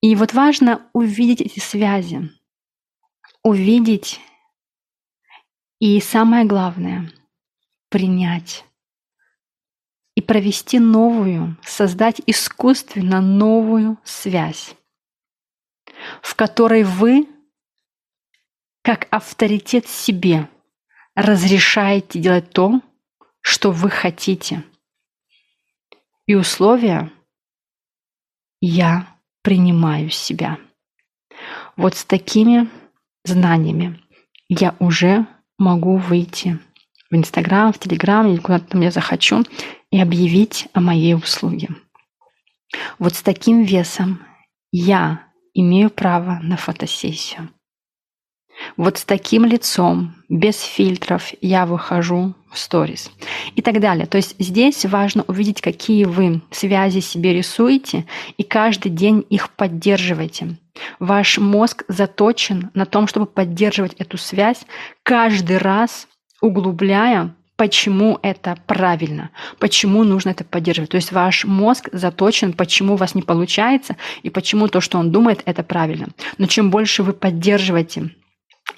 И 0.00 0.14
вот 0.14 0.34
важно 0.34 0.88
увидеть 0.92 1.40
эти 1.40 1.58
связи, 1.58 2.30
увидеть 3.42 4.20
и 5.80 6.00
самое 6.00 6.44
главное– 6.44 7.10
принять 7.88 8.64
и 10.14 10.20
провести 10.20 10.78
новую, 10.78 11.56
создать 11.64 12.20
искусственно 12.26 13.20
новую 13.20 13.98
связь, 14.04 14.74
в 16.22 16.34
которой 16.34 16.82
вы 16.82 17.28
как 18.82 19.06
авторитет 19.10 19.86
себе 19.86 20.48
разрешаете 21.14 22.18
делать 22.18 22.50
то, 22.50 22.80
что 23.40 23.70
вы 23.70 23.90
хотите. 23.90 24.64
И 26.26 26.34
условия 26.34 27.10
я 28.60 29.16
принимаю 29.42 30.10
себя. 30.10 30.58
Вот 31.76 31.96
с 31.96 32.04
такими 32.04 32.68
знаниями 33.24 34.00
я 34.48 34.74
уже 34.78 35.26
могу 35.58 35.96
выйти 35.96 36.58
в 37.10 37.16
Инстаграм, 37.16 37.72
в 37.72 37.78
Телеграм 37.78 38.26
или 38.26 38.38
куда-то 38.38 38.66
там 38.66 38.80
я 38.82 38.90
захочу 38.90 39.42
и 39.90 40.00
объявить 40.00 40.68
о 40.72 40.80
моей 40.80 41.14
услуге. 41.14 41.68
Вот 42.98 43.14
с 43.14 43.22
таким 43.22 43.62
весом 43.62 44.22
я 44.70 45.26
имею 45.54 45.90
право 45.90 46.38
на 46.42 46.56
фотосессию. 46.56 47.48
Вот 48.76 48.98
с 48.98 49.04
таким 49.04 49.44
лицом, 49.44 50.14
без 50.28 50.60
фильтров 50.60 51.32
я 51.40 51.66
выхожу 51.66 52.34
в 52.50 52.58
сторис 52.58 53.10
и 53.54 53.62
так 53.62 53.80
далее. 53.80 54.06
То 54.06 54.16
есть 54.16 54.34
здесь 54.38 54.84
важно 54.84 55.24
увидеть, 55.26 55.60
какие 55.60 56.04
вы 56.04 56.40
связи 56.50 57.00
себе 57.00 57.34
рисуете, 57.34 58.06
и 58.36 58.42
каждый 58.42 58.90
день 58.90 59.24
их 59.30 59.50
поддерживайте. 59.50 60.56
Ваш 60.98 61.38
мозг 61.38 61.84
заточен 61.88 62.70
на 62.74 62.86
том, 62.86 63.06
чтобы 63.06 63.26
поддерживать 63.26 63.94
эту 63.94 64.16
связь 64.16 64.60
каждый 65.02 65.58
раз, 65.58 66.08
углубляя 66.40 67.34
почему 67.56 68.20
это 68.22 68.56
правильно, 68.66 69.30
почему 69.58 70.04
нужно 70.04 70.30
это 70.30 70.44
поддерживать. 70.44 70.90
То 70.90 70.96
есть 70.96 71.10
ваш 71.10 71.44
мозг 71.44 71.88
заточен, 71.90 72.52
почему 72.52 72.94
у 72.94 72.96
вас 72.96 73.16
не 73.16 73.22
получается 73.22 73.96
и 74.22 74.30
почему 74.30 74.68
то, 74.68 74.80
что 74.80 74.96
он 74.96 75.10
думает, 75.10 75.42
это 75.44 75.64
правильно. 75.64 76.06
Но 76.38 76.46
чем 76.46 76.70
больше 76.70 77.02
вы 77.02 77.12
поддерживаете 77.12 78.12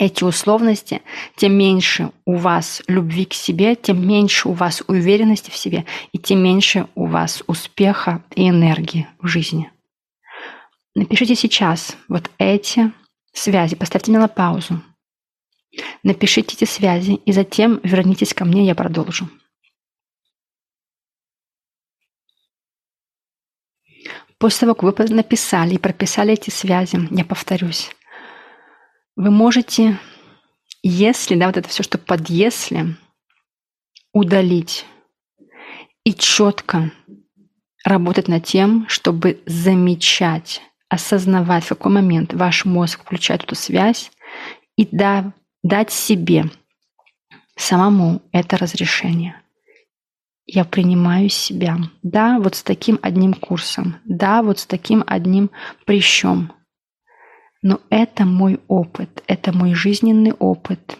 эти 0.01 0.25
условности, 0.25 1.03
тем 1.37 1.53
меньше 1.53 2.11
у 2.25 2.37
вас 2.37 2.83
любви 2.89 3.27
к 3.27 3.35
себе, 3.35 3.77
тем 3.77 4.09
меньше 4.09 4.49
у 4.49 4.53
вас 4.53 4.83
уверенности 4.89 5.51
в 5.51 5.57
себе, 5.57 5.85
и 6.13 6.19
тем 6.19 6.43
меньше 6.43 6.89
у 6.95 7.05
вас 7.05 7.43
успеха 7.47 8.25
и 8.35 8.49
энергии 8.49 9.07
в 9.21 9.27
жизни. 9.27 9.71
Напишите 10.95 11.35
сейчас 11.35 11.99
вот 12.09 12.31
эти 12.39 12.93
связи, 13.35 13.77
поставьте 13.77 14.11
на 14.11 14.27
паузу. 14.27 14.83
Напишите 16.03 16.57
эти 16.57 16.65
связи, 16.65 17.13
и 17.13 17.33
затем 17.33 17.79
вернитесь 17.83 18.33
ко 18.33 18.47
мне, 18.47 18.65
я 18.65 18.75
продолжу. 18.75 19.29
После 24.39 24.61
того, 24.61 24.75
как 24.75 24.99
вы 24.99 25.15
написали 25.15 25.75
и 25.75 25.79
прописали 25.79 26.33
эти 26.33 26.49
связи, 26.49 26.99
я 27.11 27.25
повторюсь, 27.27 27.91
вы 29.16 29.31
можете, 29.31 29.99
если, 30.83 31.35
да, 31.35 31.46
вот 31.46 31.57
это 31.57 31.68
все, 31.68 31.83
что 31.83 31.99
под 31.99 32.29
если, 32.29 32.96
удалить 34.12 34.87
и 36.05 36.14
четко 36.14 36.90
работать 37.85 38.29
над 38.29 38.44
тем, 38.44 38.87
чтобы 38.88 39.42
замечать, 39.46 40.62
осознавать, 40.88 41.64
в 41.64 41.68
какой 41.68 41.92
момент 41.92 42.35
ваш 42.35 42.64
мозг 42.64 43.03
включает 43.03 43.44
эту 43.44 43.55
связь, 43.55 44.11
и 44.77 44.87
да, 44.90 45.33
дать 45.62 45.90
себе 45.90 46.51
самому 47.57 48.23
это 48.33 48.57
разрешение. 48.57 49.40
Я 50.46 50.64
принимаю 50.64 51.29
себя. 51.29 51.79
Да, 52.03 52.40
вот 52.40 52.57
с 52.57 52.62
таким 52.62 52.99
одним 53.03 53.35
курсом. 53.35 53.96
Да, 54.05 54.42
вот 54.42 54.59
с 54.59 54.66
таким 54.66 55.05
одним 55.07 55.51
прищом. 55.87 56.53
Но 57.62 57.81
это 57.90 58.25
мой 58.25 58.61
опыт, 58.68 59.23
это 59.27 59.53
мой 59.53 59.75
жизненный 59.75 60.33
опыт. 60.33 60.96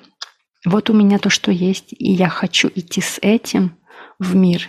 Вот 0.66 0.90
у 0.90 0.92
меня 0.92 1.18
то, 1.18 1.31
что 1.31 1.51
есть, 1.51 1.92
и 1.92 2.12
я 2.12 2.29
хочу 2.29 2.70
идти 2.75 3.01
с 3.01 3.18
этим 3.23 3.77
в 4.18 4.35
мир, 4.37 4.68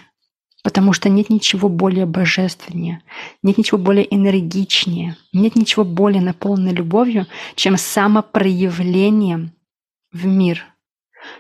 потому 0.64 0.94
что 0.94 1.10
нет 1.10 1.30
ничего 1.30 1.68
более 1.68 2.06
божественнее, 2.06 3.02
нет 3.44 3.58
ничего 3.58 3.78
более 3.78 4.14
энергичнее, 4.14 5.18
нет 5.34 5.56
ничего 5.58 5.84
более 5.84 6.22
наполненной 6.22 6.74
любовью, 6.74 7.28
чем 7.56 7.76
самопроявление 7.76 9.52
в 10.14 10.26
мир. 10.26 10.66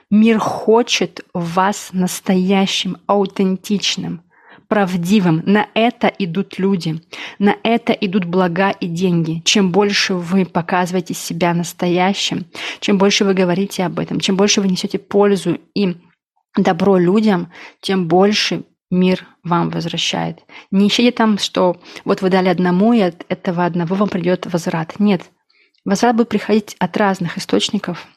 Мир 0.09 0.37
хочет 0.37 1.21
вас 1.33 1.89
настоящим, 1.93 2.97
аутентичным– 3.07 4.23
правдивым. 4.71 5.43
На 5.45 5.67
это 5.73 6.07
идут 6.07 6.57
люди, 6.57 7.01
на 7.39 7.57
это 7.61 7.91
идут 7.91 8.23
блага 8.23 8.69
и 8.69 8.87
деньги. 8.87 9.41
Чем 9.43 9.69
больше 9.73 10.13
вы 10.13 10.45
показываете 10.45 11.13
себя 11.13 11.53
настоящим, 11.53 12.45
чем 12.79 12.97
больше 12.97 13.25
вы 13.25 13.33
говорите 13.33 13.83
об 13.83 13.99
этом, 13.99 14.21
чем 14.21 14.37
больше 14.37 14.61
вы 14.61 14.69
несете 14.69 14.97
пользу 14.97 15.59
и 15.75 15.97
добро 16.55 16.97
людям, 16.97 17.51
тем 17.81 18.07
больше 18.07 18.63
мир 18.89 19.25
вам 19.43 19.71
возвращает. 19.71 20.39
Не 20.71 20.87
ищите 20.87 21.11
там, 21.11 21.37
что 21.37 21.75
вот 22.05 22.21
вы 22.21 22.29
дали 22.29 22.47
одному, 22.47 22.93
и 22.93 23.01
от 23.01 23.25
этого 23.27 23.65
одного 23.65 23.95
вам 23.95 24.07
придет 24.07 24.45
возврат. 24.45 24.99
Нет. 24.99 25.23
Возврат 25.83 26.15
будет 26.15 26.29
приходить 26.29 26.77
от 26.79 26.95
разных 26.95 27.37
источников 27.37 28.07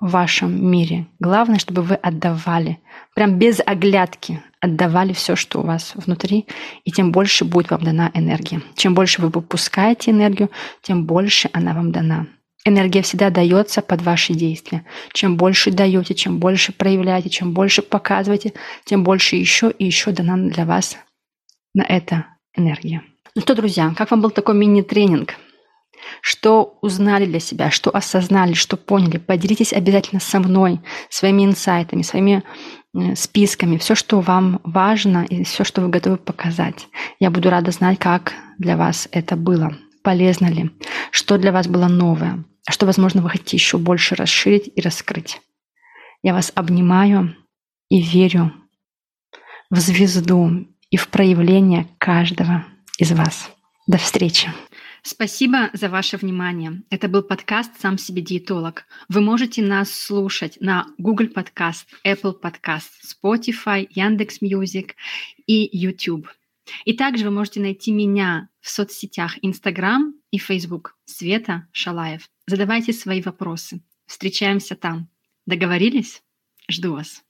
в 0.00 0.10
вашем 0.10 0.68
мире. 0.68 1.06
Главное, 1.20 1.60
чтобы 1.60 1.82
вы 1.82 1.94
отдавали, 1.94 2.80
прям 3.14 3.38
без 3.38 3.60
оглядки, 3.64 4.42
отдавали 4.60 5.12
все, 5.12 5.36
что 5.36 5.60
у 5.60 5.64
вас 5.64 5.92
внутри, 5.94 6.46
и 6.84 6.90
тем 6.90 7.12
больше 7.12 7.44
будет 7.44 7.70
вам 7.70 7.82
дана 7.82 8.10
энергия. 8.14 8.62
Чем 8.74 8.94
больше 8.94 9.22
вы 9.22 9.28
выпускаете 9.28 10.10
энергию, 10.10 10.50
тем 10.82 11.06
больше 11.06 11.50
она 11.52 11.72
вам 11.72 11.92
дана. 11.92 12.26
Энергия 12.66 13.00
всегда 13.00 13.30
дается 13.30 13.80
под 13.80 14.02
ваши 14.02 14.34
действия. 14.34 14.84
Чем 15.14 15.38
больше 15.38 15.70
даете, 15.70 16.14
чем 16.14 16.38
больше 16.38 16.72
проявляете, 16.72 17.30
чем 17.30 17.52
больше 17.54 17.80
показываете, 17.80 18.52
тем 18.84 19.02
больше 19.02 19.36
еще 19.36 19.70
и 19.70 19.86
еще 19.86 20.12
дана 20.12 20.36
для 20.36 20.66
вас 20.66 20.98
на 21.74 21.82
это 21.82 22.26
энергия. 22.54 23.02
Ну 23.34 23.42
что, 23.42 23.54
друзья, 23.54 23.94
как 23.96 24.10
вам 24.10 24.20
был 24.20 24.30
такой 24.30 24.54
мини-тренинг? 24.56 25.36
Что 26.22 26.78
узнали 26.82 27.26
для 27.26 27.40
себя, 27.40 27.70
что 27.70 27.90
осознали, 27.90 28.54
что 28.54 28.76
поняли, 28.76 29.18
поделитесь 29.18 29.72
обязательно 29.72 30.20
со 30.20 30.40
мной 30.40 30.80
своими 31.08 31.44
инсайтами, 31.44 32.02
своими 32.02 32.42
Э, 32.92 33.14
списками, 33.14 33.76
все, 33.76 33.94
что 33.94 34.20
вам 34.20 34.60
важно 34.64 35.24
и 35.24 35.44
все, 35.44 35.62
что 35.62 35.80
вы 35.80 35.88
готовы 35.88 36.16
показать. 36.16 36.88
Я 37.20 37.30
буду 37.30 37.48
рада 37.48 37.70
знать, 37.70 37.98
как 38.00 38.32
для 38.58 38.76
вас 38.76 39.08
это 39.12 39.36
было, 39.36 39.76
полезно 40.02 40.46
ли, 40.46 40.70
что 41.12 41.38
для 41.38 41.52
вас 41.52 41.68
было 41.68 41.86
новое, 41.86 42.44
а 42.66 42.72
что, 42.72 42.86
возможно, 42.86 43.22
вы 43.22 43.30
хотите 43.30 43.56
еще 43.56 43.78
больше 43.78 44.16
расширить 44.16 44.72
и 44.74 44.80
раскрыть. 44.80 45.40
Я 46.22 46.34
вас 46.34 46.50
обнимаю 46.54 47.36
и 47.88 48.02
верю 48.02 48.52
в 49.70 49.78
звезду 49.78 50.66
и 50.90 50.96
в 50.96 51.08
проявление 51.08 51.86
каждого 51.98 52.64
из 52.98 53.12
вас. 53.12 53.50
До 53.86 53.98
встречи! 53.98 54.52
Спасибо 55.02 55.70
за 55.72 55.88
ваше 55.88 56.16
внимание. 56.16 56.82
Это 56.90 57.08
был 57.08 57.22
подкаст 57.22 57.80
«Сам 57.80 57.96
себе 57.96 58.22
диетолог». 58.22 58.84
Вы 59.08 59.20
можете 59.20 59.62
нас 59.62 59.90
слушать 59.90 60.58
на 60.60 60.86
Google 60.98 61.26
Podcast, 61.26 61.86
Apple 62.06 62.34
Podcast, 62.40 62.90
Spotify, 63.04 63.86
Яндекс 63.90 64.40
Music 64.40 64.96
и 65.46 65.68
YouTube. 65.72 66.28
И 66.84 66.92
также 66.92 67.24
вы 67.24 67.30
можете 67.30 67.60
найти 67.60 67.92
меня 67.92 68.48
в 68.60 68.68
соцсетях 68.68 69.38
Instagram 69.42 70.14
и 70.30 70.38
Facebook 70.38 70.96
Света 71.04 71.66
Шалаев. 71.72 72.28
Задавайте 72.46 72.92
свои 72.92 73.22
вопросы. 73.22 73.82
Встречаемся 74.06 74.76
там. 74.76 75.08
Договорились? 75.46 76.22
Жду 76.70 76.92
вас. 76.92 77.24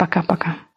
Пока-пока. 0.00 0.69